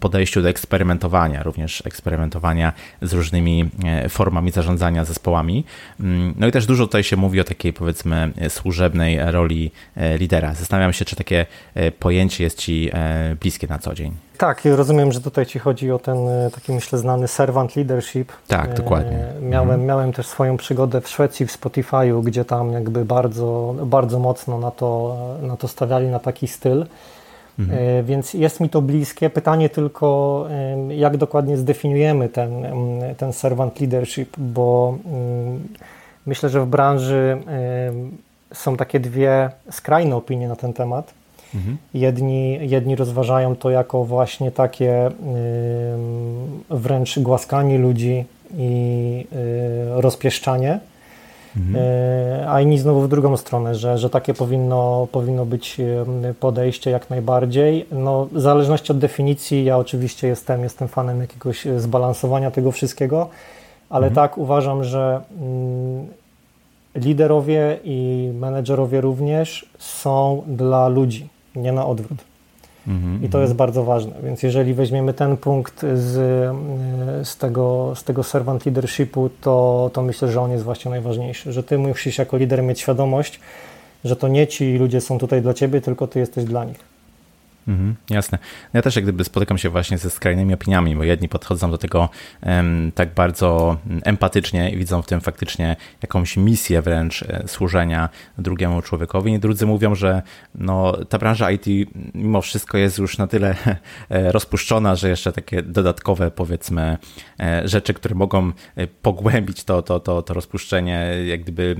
[0.00, 3.70] podejściu do eksperymentowania, również eksperymentowania z różnymi
[4.08, 5.64] formami zarządzania zespołami.
[6.36, 9.70] No i też dużo tutaj się mówi o takiej powiedzmy służebnej roli
[10.18, 10.54] lidera.
[10.54, 14.12] Zastanawiam się, czy takie e, pojęcie jest Ci e, bliskie na co dzień?
[14.38, 18.32] Tak, rozumiem, że tutaj Ci chodzi o ten e, taki myślę znany servant leadership.
[18.46, 19.24] Tak, dokładnie.
[19.42, 19.86] Miałem, mhm.
[19.86, 24.70] miałem też swoją przygodę w Szwecji, w Spotify'u, gdzie tam jakby bardzo, bardzo mocno na
[24.70, 26.86] to, na to stawiali, na taki styl.
[27.58, 28.04] Mhm.
[28.04, 29.30] Więc jest mi to bliskie.
[29.30, 30.46] Pytanie tylko,
[30.88, 32.64] jak dokładnie zdefiniujemy ten,
[33.16, 34.98] ten servant leadership, bo
[36.26, 37.38] myślę, że w branży
[38.52, 41.14] są takie dwie skrajne opinie na ten temat.
[41.54, 41.76] Mhm.
[41.94, 45.10] Jedni, jedni rozważają to jako właśnie takie
[46.70, 48.24] wręcz głaskanie ludzi
[48.56, 50.80] i y, rozpieszczanie,
[51.56, 51.76] mhm.
[51.76, 55.76] Y, a inni znowu w drugą stronę, że, że takie powinno, powinno być
[56.40, 57.86] podejście jak najbardziej.
[57.92, 63.28] No, w zależności od definicji, ja oczywiście jestem, jestem fanem jakiegoś zbalansowania tego wszystkiego,
[63.90, 64.14] ale mhm.
[64.14, 65.20] tak uważam, że
[66.94, 72.18] liderowie i menedżerowie również są dla ludzi, nie na odwrót.
[72.88, 73.40] Mm-hmm, I to mm-hmm.
[73.40, 74.12] jest bardzo ważne.
[74.22, 76.14] Więc jeżeli weźmiemy ten punkt z,
[77.28, 81.52] z, tego, z tego servant leadershipu, to, to myślę, że on jest właśnie najważniejszy.
[81.52, 83.40] Że ty musisz jako lider mieć świadomość,
[84.04, 86.89] że to nie ci ludzie są tutaj dla ciebie, tylko ty jesteś dla nich.
[87.70, 88.38] Mhm, jasne.
[88.74, 91.78] No ja też jak gdyby spotykam się właśnie ze skrajnymi opiniami, bo jedni podchodzą do
[91.78, 92.08] tego
[92.94, 99.32] tak bardzo empatycznie i widzą w tym faktycznie jakąś misję wręcz e, służenia drugiemu człowiekowi.
[99.32, 100.22] I drudzy mówią, że
[100.54, 101.66] no, ta branża IT
[102.14, 103.54] mimo wszystko jest już na tyle
[104.08, 106.98] e, rozpuszczona, że jeszcze takie dodatkowe powiedzmy
[107.40, 108.52] e, rzeczy, które mogą
[109.02, 111.76] pogłębić to, to, to, to rozpuszczenie, jak gdyby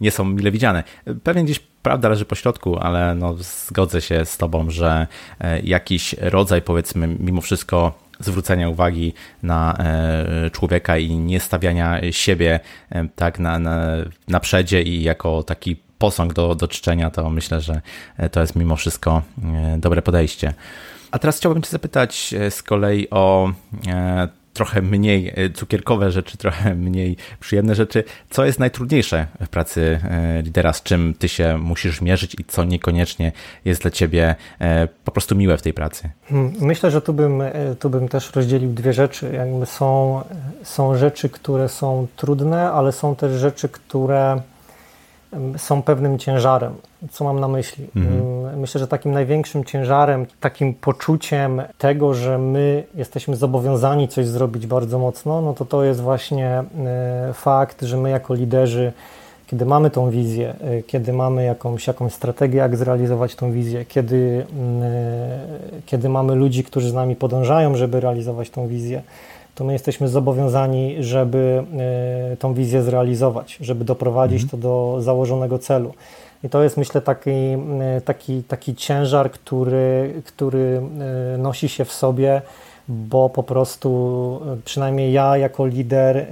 [0.00, 0.84] nie są mile widziane.
[1.22, 5.06] Pewnie gdzieś prawda leży po środku, ale no, zgodzę się z Tobą, że
[5.40, 12.60] e, jakiś rodzaj, powiedzmy, mimo wszystko zwrócenia uwagi na e, człowieka i nie stawiania siebie
[12.90, 13.80] e, tak na, na,
[14.28, 17.80] na przedzie i jako taki posąg do, do czczenia, to myślę, że
[18.32, 19.22] to jest mimo wszystko
[19.78, 20.54] dobre podejście.
[21.10, 23.52] A teraz chciałbym Cię zapytać z kolei o
[24.52, 28.04] trochę mniej e, cukierkowe rzeczy, trochę mniej przyjemne rzeczy.
[28.30, 32.64] Co jest najtrudniejsze w pracy e, lidera, z czym ty się musisz mierzyć i co
[32.64, 33.32] niekoniecznie
[33.64, 36.10] jest dla ciebie e, po prostu miłe w tej pracy?
[36.28, 37.42] Hmm, myślę, że tu bym,
[37.78, 39.32] tu bym też rozdzielił dwie rzeczy.
[39.34, 40.20] Jakby są,
[40.62, 44.42] są rzeczy, które są trudne, ale są też rzeczy, które
[45.56, 46.74] są pewnym ciężarem.
[47.10, 47.86] Co mam na myśli?
[47.96, 48.60] Mhm.
[48.60, 54.98] Myślę, że takim największym ciężarem, takim poczuciem tego, że my jesteśmy zobowiązani coś zrobić bardzo
[54.98, 58.92] mocno, no to to jest właśnie e, fakt, że my jako liderzy,
[59.46, 64.46] kiedy mamy tą wizję, e, kiedy mamy jakąś, jakąś strategię, jak zrealizować tą wizję, kiedy,
[64.82, 65.40] e,
[65.86, 69.02] kiedy mamy ludzi, którzy z nami podążają, żeby realizować tą wizję,
[69.54, 71.64] to my jesteśmy zobowiązani, żeby
[72.32, 74.50] e, tą wizję zrealizować, żeby doprowadzić mhm.
[74.50, 75.94] to do założonego celu.
[76.44, 80.82] I to jest, myślę, taki, e, taki, taki ciężar, który, który
[81.34, 82.42] e, nosi się w sobie,
[82.88, 86.26] bo po prostu, przynajmniej ja jako lider,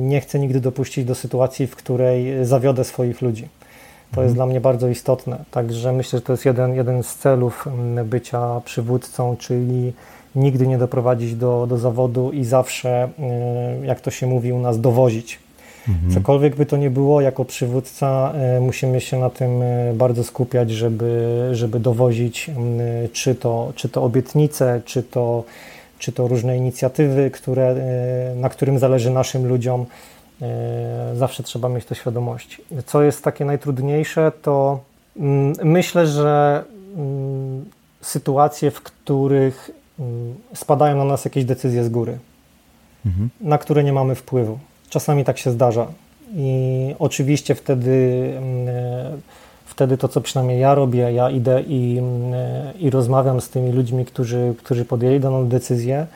[0.00, 3.42] nie chcę nigdy dopuścić do sytuacji, w której zawiodę swoich ludzi.
[3.42, 4.24] To mhm.
[4.24, 5.44] jest dla mnie bardzo istotne.
[5.50, 7.68] Także myślę, że to jest jeden, jeden z celów
[8.04, 9.92] bycia przywódcą, czyli
[10.34, 14.80] nigdy nie doprowadzić do, do zawodu i zawsze, e, jak to się mówi u nas,
[14.80, 15.38] dowozić.
[15.88, 16.12] Mhm.
[16.14, 20.70] Cokolwiek by to nie było, jako przywódca e, musimy się na tym e, bardzo skupiać,
[20.70, 22.50] żeby, żeby dowozić
[23.12, 25.44] czy to, czy to obietnice, czy to,
[25.98, 27.74] czy to różne inicjatywy, które,
[28.36, 29.86] na którym zależy naszym ludziom.
[31.14, 32.60] Zawsze trzeba mieć to świadomość.
[32.86, 34.80] Co jest takie najtrudniejsze, to
[35.64, 36.64] myślę, że
[38.00, 39.70] sytuacje, w których
[40.54, 42.18] spadają na nas jakieś decyzje z góry,
[43.06, 43.30] mhm.
[43.40, 44.58] na które nie mamy wpływu.
[44.90, 45.86] Czasami tak się zdarza.
[46.34, 49.20] I oczywiście wtedy, mm,
[49.64, 52.32] wtedy to, co przynajmniej ja robię, ja idę i, mm,
[52.78, 56.06] i rozmawiam z tymi ludźmi, którzy, którzy podjęli daną decyzję,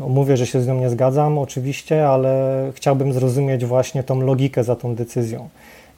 [0.00, 4.64] No, mówię, że się z nią nie zgadzam, oczywiście, ale chciałbym zrozumieć właśnie tą logikę
[4.64, 5.48] za tą decyzją.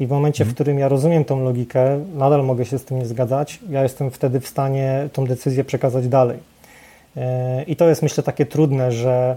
[0.01, 0.55] I w momencie, w mhm.
[0.55, 4.41] którym ja rozumiem tą logikę, nadal mogę się z tym nie zgadzać, ja jestem wtedy
[4.41, 6.39] w stanie tą decyzję przekazać dalej.
[7.67, 9.37] I to jest myślę takie trudne, że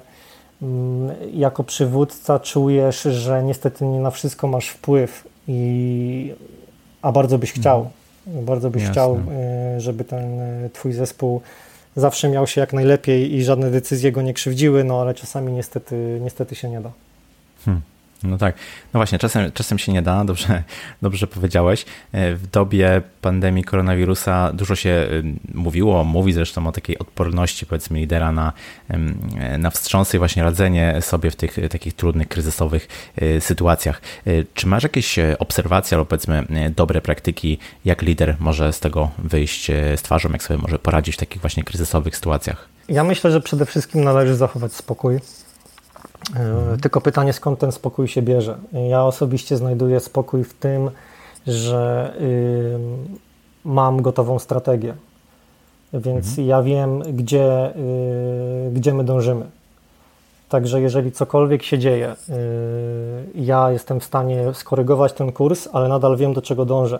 [0.62, 6.34] mm, jako przywódca czujesz, że niestety nie na wszystko masz wpływ, i,
[7.02, 7.90] a bardzo byś chciał.
[8.28, 8.46] Mhm.
[8.46, 8.92] Bardzo byś Jasne.
[8.94, 11.42] chciał, e, żeby ten e, twój zespół
[11.96, 16.20] zawsze miał się jak najlepiej i żadne decyzje go nie krzywdziły, no ale czasami niestety,
[16.22, 16.92] niestety się nie da.
[17.66, 17.82] Hmm.
[18.26, 18.56] No tak.
[18.94, 20.64] No właśnie, czasem, czasem się nie da, dobrze,
[21.02, 21.86] dobrze powiedziałeś.
[22.12, 28.00] E, w dobie pandemii koronawirusa dużo się y, mówiło, mówi zresztą o takiej odporności powiedzmy
[28.00, 28.54] lidera na,
[29.58, 32.88] na wstrząsy i właśnie radzenie sobie w tych takich trudnych, kryzysowych
[33.22, 34.02] y, sytuacjach.
[34.28, 39.66] Y, czy masz jakieś obserwacje albo powiedzmy dobre praktyki, jak lider może z tego wyjść
[39.96, 42.70] z twarzą, jak sobie może poradzić w takich właśnie kryzysowych sytuacjach?
[42.90, 45.45] Ja myślę, że przede wszystkim należy zachować spokój E,
[46.82, 48.58] tylko pytanie, skąd ten spokój się bierze.
[48.90, 50.90] Ja osobiście znajduję spokój w tym,
[51.48, 52.78] że y,
[53.66, 54.94] mam gotową strategię,
[55.94, 56.48] więc mhm.
[56.48, 59.46] ja wiem, gdzie, y, gdzie my dążymy.
[60.50, 62.16] Także jeżeli cokolwiek się dzieje, y,
[63.36, 67.00] ja jestem w stanie skorygować ten kurs, ale nadal wiem, do czego dążę.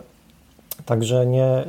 [0.86, 1.64] Także nie,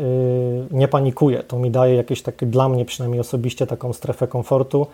[0.72, 1.44] nie panikuję.
[1.44, 4.88] To mi daje jakieś takie, dla mnie przynajmniej osobiście, taką strefę komfortu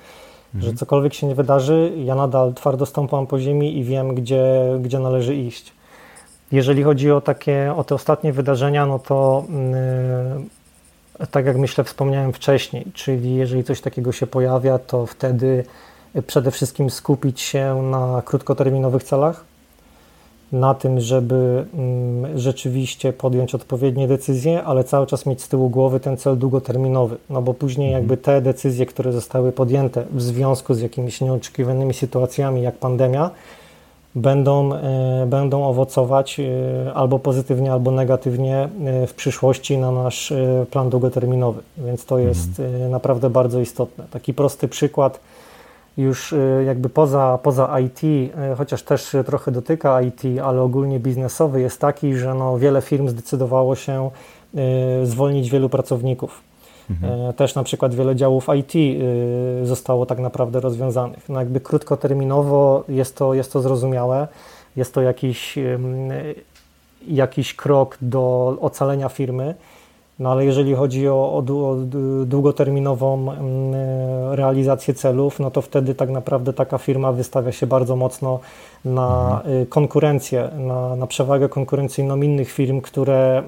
[0.56, 0.72] Mhm.
[0.72, 5.00] Że cokolwiek się nie wydarzy, ja nadal twardo stąpam po ziemi i wiem, gdzie, gdzie
[5.00, 5.74] należy iść.
[6.52, 9.44] Jeżeli chodzi o takie, o te ostatnie wydarzenia, no to
[11.20, 15.64] yy, tak jak myślę, wspomniałem wcześniej, czyli jeżeli coś takiego się pojawia, to wtedy
[16.28, 19.44] przede wszystkim skupić się na krótkoterminowych celach,
[20.54, 26.00] na tym, żeby mm, rzeczywiście podjąć odpowiednie decyzje, ale cały czas mieć z tyłu głowy
[26.00, 28.04] ten cel długoterminowy, no bo później mhm.
[28.04, 33.30] jakby te decyzje, które zostały podjęte w związku z jakimiś nieoczekiwanymi sytuacjami jak pandemia,
[34.16, 40.34] będą, e, będą owocować e, albo pozytywnie, albo negatywnie e, w przyszłości na nasz
[40.72, 41.62] plan długoterminowy.
[41.78, 42.92] Więc to jest mhm.
[42.92, 44.04] naprawdę bardzo istotne.
[44.12, 45.20] Taki prosty przykład
[45.98, 51.62] już y, jakby poza, poza IT, y, chociaż też trochę dotyka IT, ale ogólnie biznesowy
[51.62, 54.12] jest taki, że no wiele firm zdecydowało się
[55.02, 56.42] y, zwolnić wielu pracowników.
[56.90, 57.34] Mhm.
[57.34, 59.00] Też na przykład wiele działów IT
[59.64, 61.30] zostało tak naprawdę rozwiązanych.
[61.30, 64.28] No jakby krótkoterminowo jest to, jest to zrozumiałe,
[64.76, 65.60] jest to jakiś,
[67.08, 69.56] jakiś krok do ocalenia firmy,
[70.20, 71.76] no ale jeżeli chodzi o, o, o,
[72.26, 73.74] długoterminową mm,
[74.32, 78.40] realizację celów, no to wtedy tak naprawdę taka firma wystawia się bardzo mocno
[78.86, 79.62] na mhm.
[79.62, 83.44] Y, konkurencję, na, na przewagę konkurencyjną innych firm, które,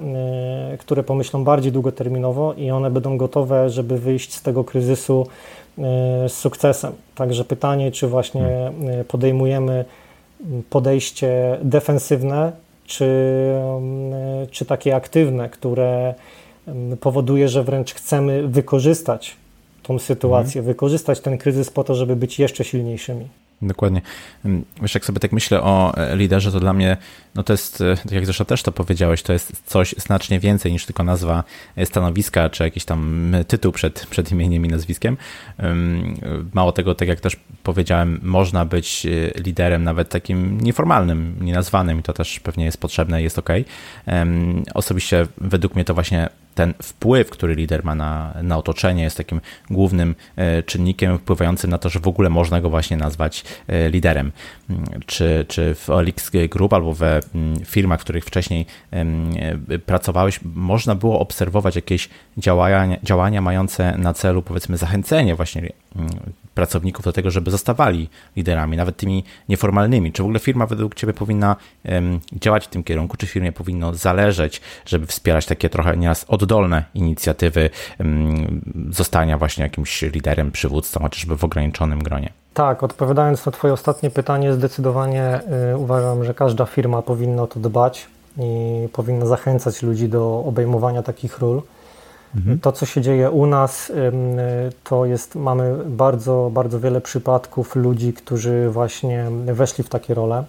[0.73, 5.27] y, które pomyślą bardziej długoterminowo i one będą gotowe, żeby wyjść z tego kryzysu
[6.27, 6.93] z sukcesem.
[7.15, 9.05] Także pytanie, czy właśnie mhm.
[9.05, 9.85] podejmujemy
[10.69, 12.51] podejście defensywne,
[12.85, 13.07] czy,
[14.51, 16.13] czy takie aktywne, które
[16.99, 19.35] powoduje, że wręcz chcemy wykorzystać
[19.83, 20.73] tą sytuację, mhm.
[20.73, 23.27] wykorzystać ten kryzys po to, żeby być jeszcze silniejszymi.
[23.61, 24.01] Dokładnie.
[24.81, 26.97] Wiesz, jak sobie tak myślę o e, liderze, to dla mnie,
[27.35, 30.71] no to jest, e, tak jak zresztą też to powiedziałeś, to jest coś znacznie więcej
[30.71, 31.43] niż tylko nazwa
[31.75, 35.17] e, stanowiska, czy jakiś tam tytuł przed, przed imieniem i nazwiskiem.
[36.53, 39.07] Mało tego, tak jak też powiedziałem, można być
[39.45, 43.49] liderem nawet takim nieformalnym, nienazwanym i to też pewnie jest potrzebne i jest ok.
[44.73, 49.41] Osobiście według mnie to właśnie ten wpływ, który lider ma na, na otoczenie, jest takim
[49.69, 54.31] głównym e, czynnikiem wpływającym na to, że w ogóle można go właśnie nazwać e, liderem.
[54.69, 60.39] Mm, czy, czy w OLX Group albo we mm, firmach, w których wcześniej e, pracowałeś,
[60.55, 66.09] można było obserwować jakieś działania, działania mające na celu, powiedzmy, zachęcenie właśnie mm,
[66.55, 70.11] pracowników do tego, żeby zostawali liderami, nawet tymi nieformalnymi?
[70.11, 71.55] Czy w ogóle firma według Ciebie powinna
[72.33, 73.17] działać w tym kierunku?
[73.17, 77.69] Czy firmie powinno zależeć, żeby wspierać takie trochę nieraz oddolne inicjatywy
[78.89, 82.29] zostania właśnie jakimś liderem, przywódcą, chociażby w ograniczonym gronie?
[82.53, 85.41] Tak, odpowiadając na Twoje ostatnie pytanie, zdecydowanie
[85.73, 88.07] y, uważam, że każda firma powinna o to dbać
[88.39, 91.61] i powinna zachęcać ludzi do obejmowania takich ról.
[92.35, 92.59] Mhm.
[92.59, 93.91] To, co się dzieje u nas,
[94.83, 100.43] to jest, mamy bardzo, bardzo wiele przypadków ludzi, którzy właśnie weszli w takie role.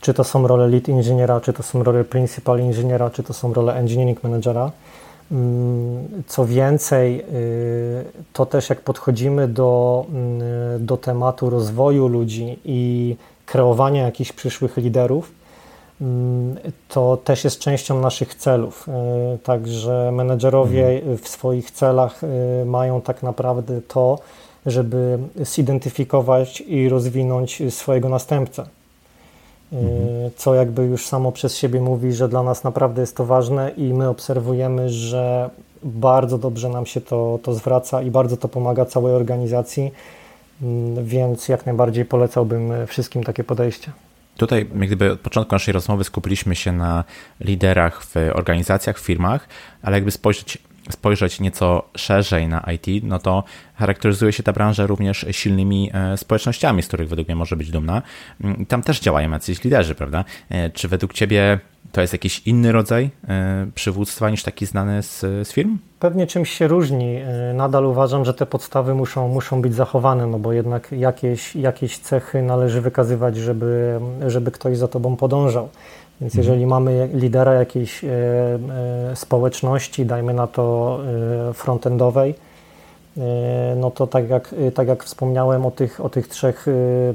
[0.00, 3.54] Czy to są role lead inżyniera, czy to są role principal inżyniera, czy to są
[3.54, 4.70] role engineering managera.
[6.26, 7.24] Co więcej, y,
[8.32, 10.06] to też jak podchodzimy do,
[10.78, 15.32] do tematu rozwoju ludzi i kreowania jakichś przyszłych liderów,
[16.88, 18.88] to też jest częścią naszych celów.
[18.88, 21.18] E, także menedżerowie mhm.
[21.18, 24.18] w swoich celach e, mają tak naprawdę to,
[24.66, 28.66] żeby zidentyfikować i rozwinąć swojego następcę.
[29.72, 30.30] Mhm.
[30.36, 33.94] Co jakby już samo przez siebie mówi, że dla nas naprawdę jest to ważne i
[33.94, 35.50] my obserwujemy, że
[35.82, 39.92] bardzo dobrze nam się to, to zwraca i bardzo to pomaga całej organizacji,
[40.62, 43.92] mm, więc jak najbardziej polecałbym wszystkim takie podejście.
[44.36, 47.04] Tutaj, jak gdyby od początku naszej rozmowy skupiliśmy się na
[47.40, 49.48] liderach w organizacjach, w firmach,
[49.82, 50.58] ale jakby spojrzeć,
[50.90, 56.82] spojrzeć nieco szerzej na IT, no to charakteryzuje się ta branża również silnymi e, społecznościami,
[56.82, 58.02] z których według mnie może być dumna.
[58.40, 60.24] Mm, tam też działają jacyś liderzy, prawda?
[60.48, 61.58] E, czy według Ciebie
[61.94, 65.78] to jest jakiś inny rodzaj e, przywództwa niż taki znany z, z firm?
[66.00, 67.18] Pewnie czymś się różni.
[67.54, 72.42] Nadal uważam, że te podstawy muszą, muszą być zachowane, no bo jednak jakieś, jakieś cechy
[72.42, 75.68] należy wykazywać, żeby, żeby ktoś za tobą podążał.
[76.20, 76.42] Więc mhm.
[76.44, 80.98] jeżeli mamy lidera jakiejś e, e, społeczności, dajmy na to
[81.50, 82.53] e, frontendowej, e,
[83.76, 86.66] no to tak jak, tak jak wspomniałem o tych, o tych trzech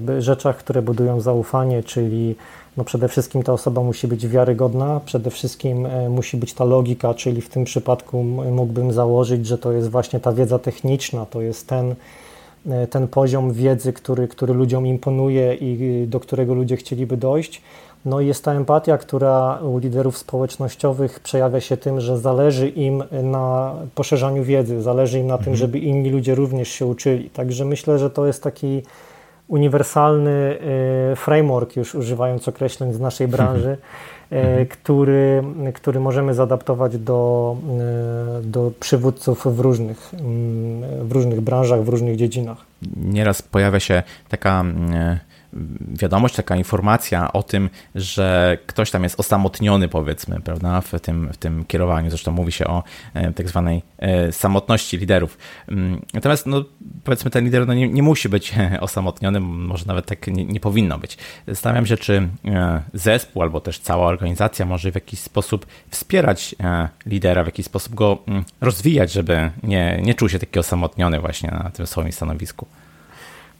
[0.09, 2.35] e, rzeczach, które budują zaufanie, czyli
[2.77, 7.13] no przede wszystkim ta osoba musi być wiarygodna, przede wszystkim e, musi być ta logika,
[7.13, 11.67] czyli w tym przypadku mógłbym założyć, że to jest właśnie ta wiedza techniczna, to jest
[11.67, 11.95] ten,
[12.69, 17.61] e, ten poziom wiedzy, który, który ludziom imponuje i do którego ludzie chcieliby dojść.
[18.05, 23.03] No i jest ta empatia, która u liderów społecznościowych przejawia się tym, że zależy im
[23.23, 25.57] na poszerzaniu wiedzy, zależy im na tym, mhm.
[25.57, 27.29] żeby inni ludzie również się uczyli.
[27.29, 28.81] Także myślę, że to jest taki
[29.47, 30.57] uniwersalny
[31.11, 33.77] y, framework, już używając określeń z naszej branży,
[34.31, 34.65] y, mhm.
[34.65, 35.43] który,
[35.73, 37.55] który możemy zaadaptować do,
[38.39, 42.57] y, do przywódców w różnych, mm, w różnych branżach, w różnych dziedzinach.
[42.97, 44.65] Nieraz pojawia się taka
[45.91, 51.37] wiadomość, taka informacja o tym, że ktoś tam jest osamotniony, powiedzmy, prawda, w tym, w
[51.37, 52.09] tym kierowaniu.
[52.09, 52.83] Zresztą mówi się o
[53.13, 55.37] e, tak zwanej e, samotności liderów.
[55.67, 56.63] Mm, natomiast, no,
[57.03, 60.97] powiedzmy, ten lider no, nie, nie musi być osamotniony, może nawet tak nie, nie powinno
[60.97, 61.17] być.
[61.47, 66.55] Zastanawiam się, czy e, zespół albo też cała organizacja może w jakiś sposób wspierać
[67.05, 71.51] lidera, w jakiś sposób go mm, rozwijać, żeby nie, nie czuł się taki osamotniony właśnie
[71.51, 72.67] na tym swoim stanowisku.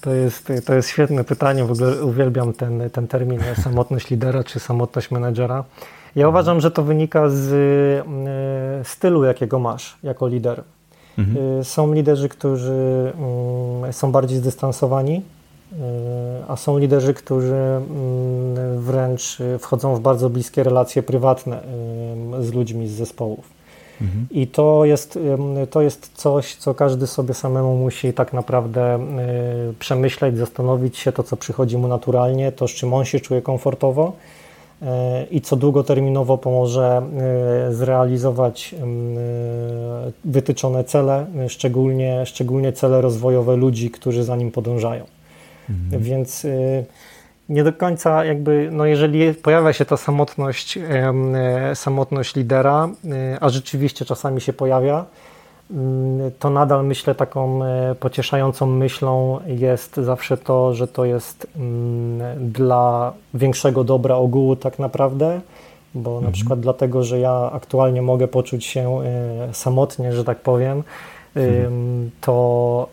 [0.01, 1.63] To jest, to jest świetne pytanie.
[1.63, 5.63] W ogóle uwielbiam ten, ten termin samotność lidera czy samotność menedżera.
[6.15, 10.63] Ja uważam, że to wynika z y, stylu, jakiego masz jako lider.
[11.17, 11.59] Mhm.
[11.59, 13.13] Y, są liderzy, którzy
[13.89, 15.21] y, są bardziej zdystansowani,
[16.47, 17.55] a są liderzy, którzy
[18.77, 21.61] wręcz wchodzą w bardzo bliskie relacje prywatne
[22.39, 23.58] z ludźmi z zespołów.
[24.31, 25.19] I to jest,
[25.69, 28.99] to jest coś, co każdy sobie samemu musi tak naprawdę e,
[29.79, 34.13] przemyśleć, zastanowić się to, co przychodzi mu naturalnie, to, z czym on się czuje komfortowo
[34.81, 37.01] e, i co długoterminowo pomoże
[37.69, 38.75] e, zrealizować
[40.25, 45.05] wytyczone cele, szczególnie, szczególnie cele rozwojowe ludzi, którzy za nim podążają.
[45.69, 46.03] Mhm.
[46.03, 46.47] Więc
[47.49, 53.49] nie do końca jakby, no jeżeli pojawia się ta samotność, e, samotność lidera, e, a
[53.49, 55.05] rzeczywiście czasami się pojawia,
[55.71, 62.51] mm, to nadal myślę taką e, pocieszającą myślą jest zawsze to, że to jest mm,
[62.51, 65.41] dla większego dobra ogółu tak naprawdę,
[65.95, 66.25] bo mhm.
[66.25, 68.99] na przykład dlatego, że ja aktualnie mogę poczuć się
[69.51, 70.83] samotnie, że tak powiem,
[72.21, 72.89] to,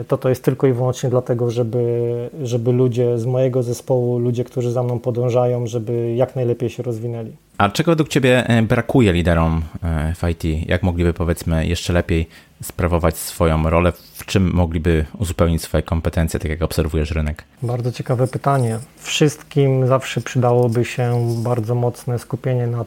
[0.00, 4.44] y, to to jest tylko i wyłącznie dlatego, żeby, żeby ludzie z mojego zespołu, ludzie,
[4.44, 7.32] którzy za mną podążają, żeby jak najlepiej się rozwinęli.
[7.58, 10.68] A czego według Ciebie e, brakuje liderom e, w IT?
[10.68, 12.28] Jak mogliby, powiedzmy, jeszcze lepiej
[12.62, 13.92] sprawować swoją rolę?
[13.92, 17.44] W czym mogliby uzupełnić swoje kompetencje, tak jak obserwujesz rynek?
[17.62, 18.78] Bardzo ciekawe pytanie.
[18.96, 22.86] Wszystkim zawsze przydałoby się bardzo mocne skupienie nad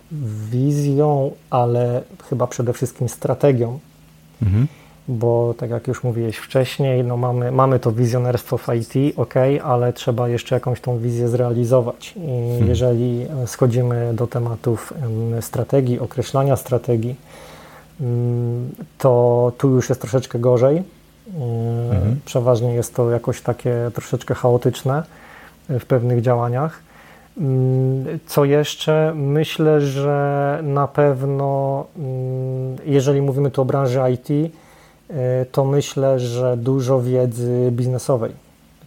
[0.51, 3.79] wizją, ale chyba przede wszystkim strategią
[4.41, 4.67] Mhm.
[5.07, 9.33] Bo tak jak już mówiłeś wcześniej, no mamy, mamy to wizjonerstwo w IT, ok,
[9.63, 12.13] ale trzeba jeszcze jakąś tą wizję zrealizować.
[12.17, 12.67] I hmm.
[12.67, 14.93] jeżeli schodzimy do tematów
[15.41, 17.15] strategii, określania strategii,
[18.97, 20.83] to tu już jest troszeczkę gorzej.
[21.27, 22.19] Mhm.
[22.25, 25.03] Przeważnie jest to jakoś takie troszeczkę chaotyczne
[25.69, 26.79] w pewnych działaniach.
[28.25, 29.13] Co jeszcze?
[29.15, 31.85] Myślę, że na pewno,
[32.85, 34.51] jeżeli mówimy tu o branży IT, y,
[35.51, 38.31] to myślę, że dużo wiedzy biznesowej.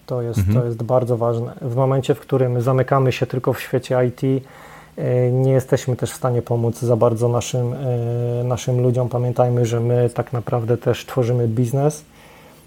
[0.07, 0.59] To jest, mhm.
[0.59, 1.55] to jest bardzo ważne.
[1.63, 4.43] W momencie, w którym zamykamy się tylko w świecie IT, y,
[5.33, 9.09] nie jesteśmy też w stanie pomóc za bardzo naszym, y, naszym ludziom.
[9.09, 12.05] Pamiętajmy, że my tak naprawdę też tworzymy biznes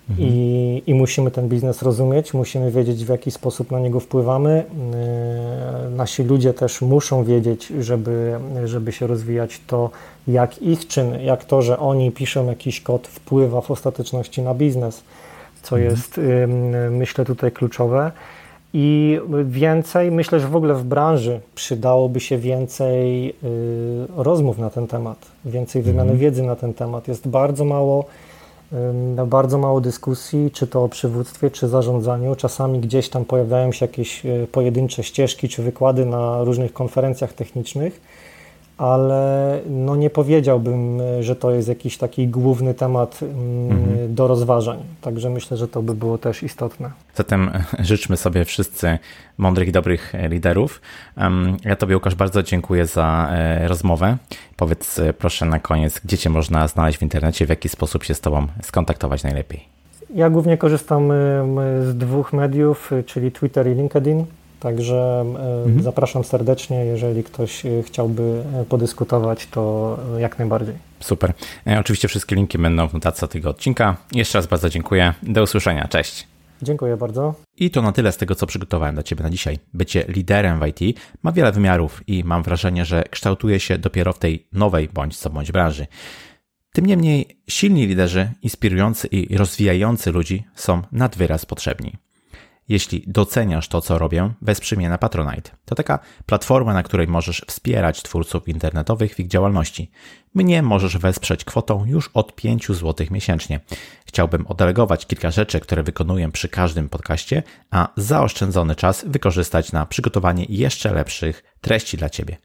[0.10, 0.30] Mhm.
[0.30, 4.66] I, I, musimy ten biznes rozumieć, musimy wiedzieć, w jaki sposób na niego wpływamy.
[5.86, 9.90] Yy, nasi ludzie też muszą wiedzieć, żeby, żeby się rozwijać, to
[10.28, 15.04] jak ich czyn, jak to, że oni piszą jakiś kod, wpływa w ostateczności na biznes.
[15.62, 15.92] co mhm.
[15.92, 16.22] jest
[16.92, 18.12] myślę tutaj kluczowe.
[18.74, 23.34] I więcej, myślę, że w ogóle w branży przydałoby się więcej y,
[24.16, 26.20] rozmów na ten temat, więcej wymiany mhm.
[26.20, 27.08] wiedzy na ten temat.
[27.08, 28.06] Jest bardzo mało,
[29.28, 32.36] bardzo mało dyskusji, czy to o przywództwie, czy zarządzaniu.
[32.36, 38.02] Czasami gdzieś tam pojawiają się jakieś y, pojedyncze ścieżki, czy wykłady na różnych konferencjach technicznych
[38.78, 44.16] ale no nie powiedziałbym, że to jest jakiś taki główny temat mm, mhm.
[44.16, 44.78] do rozważań.
[45.02, 46.92] Także myślę, że to by było też istotne.
[47.16, 49.00] Zatem życzmy sobie wszyscy
[49.38, 50.82] mądrych i dobrych liderów.
[51.66, 54.18] Ja Tobie, Łukasz, bardzo dziękuję za e, rozmowę.
[54.58, 58.14] Powiedz e, proszę na koniec, gdzie Cię można znaleźć w internecie, w jaki sposób się
[58.14, 59.78] z Tobą skontaktować najlepiej.
[60.16, 61.12] Ja głównie korzystam
[61.82, 64.26] z dwóch mediów, czyli Twitter i LinkedIn.
[64.60, 65.26] Także
[65.66, 65.82] mhm.
[65.82, 70.76] zapraszam serdecznie, jeżeli ktoś e, chciałby e, podyskutować, to jak najbardziej.
[71.00, 71.34] Super.
[71.68, 73.98] E, oczywiście wszystkie linki będą w notatce tego odcinka.
[74.12, 75.14] Jeszcze raz bardzo dziękuję.
[75.24, 75.88] Do usłyszenia.
[75.88, 76.28] Cześć.
[76.62, 77.34] Dziękuję bardzo.
[77.58, 79.60] I to na tyle z tego, co przygotowałem dla Ciebie na dzisiaj.
[79.74, 84.20] Bycie liderem w IT ma wiele wymiarów i mam wrażenie, że kształtuje się dopiero w
[84.20, 85.88] tej nowej bądź co bądź branży.
[86.74, 91.98] Tym niemniej silni liderzy, inspirujący i rozwijający ludzi są nad wyraz potrzebni.
[92.70, 95.52] Jeśli doceniasz to, co robię, wesprzyj mnie na Patronite.
[95.66, 99.92] To taka platforma, na której możesz wspierać twórców internetowych w ich działalności.
[100.34, 103.60] Mnie możesz wesprzeć kwotą już od 5 zł miesięcznie.
[104.06, 110.46] Chciałbym oddelegować kilka rzeczy, które wykonuję przy każdym podcaście, a zaoszczędzony czas wykorzystać na przygotowanie
[110.50, 112.38] jeszcze lepszych treści dla Ciebie.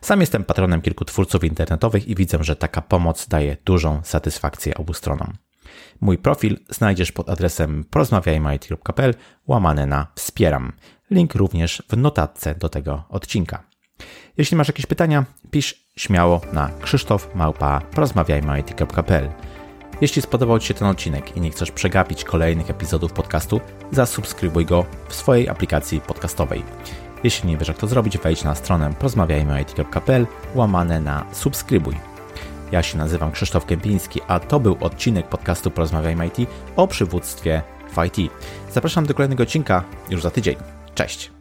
[0.00, 4.94] Sam jestem patronem kilku twórców internetowych i widzę, że taka pomoc daje dużą satysfakcję obu
[4.94, 5.47] stronom.
[6.00, 9.14] Mój profil znajdziesz pod adresem porozmawiajmy.pl
[9.46, 10.72] łamane na wspieram.
[11.10, 13.62] Link również w notatce do tego odcinka.
[14.36, 19.30] Jeśli masz jakieś pytania, pisz śmiało na krzysztofmałpa.porozmawiajmy.pl
[20.00, 23.60] Jeśli spodobał Ci się ten odcinek i nie chcesz przegapić kolejnych epizodów podcastu,
[23.90, 26.62] zasubskrybuj go w swojej aplikacji podcastowej.
[27.24, 32.17] Jeśli nie wiesz jak to zrobić, wejdź na stronę porozmawiajmy.pl łamane na subskrybuj.
[32.72, 37.62] Ja się nazywam Krzysztof Kępiński, a to był odcinek podcastu Porozmawiajmy IT o przywództwie
[37.92, 38.32] w IT.
[38.72, 40.56] Zapraszam do kolejnego odcinka już za tydzień.
[40.94, 41.37] Cześć!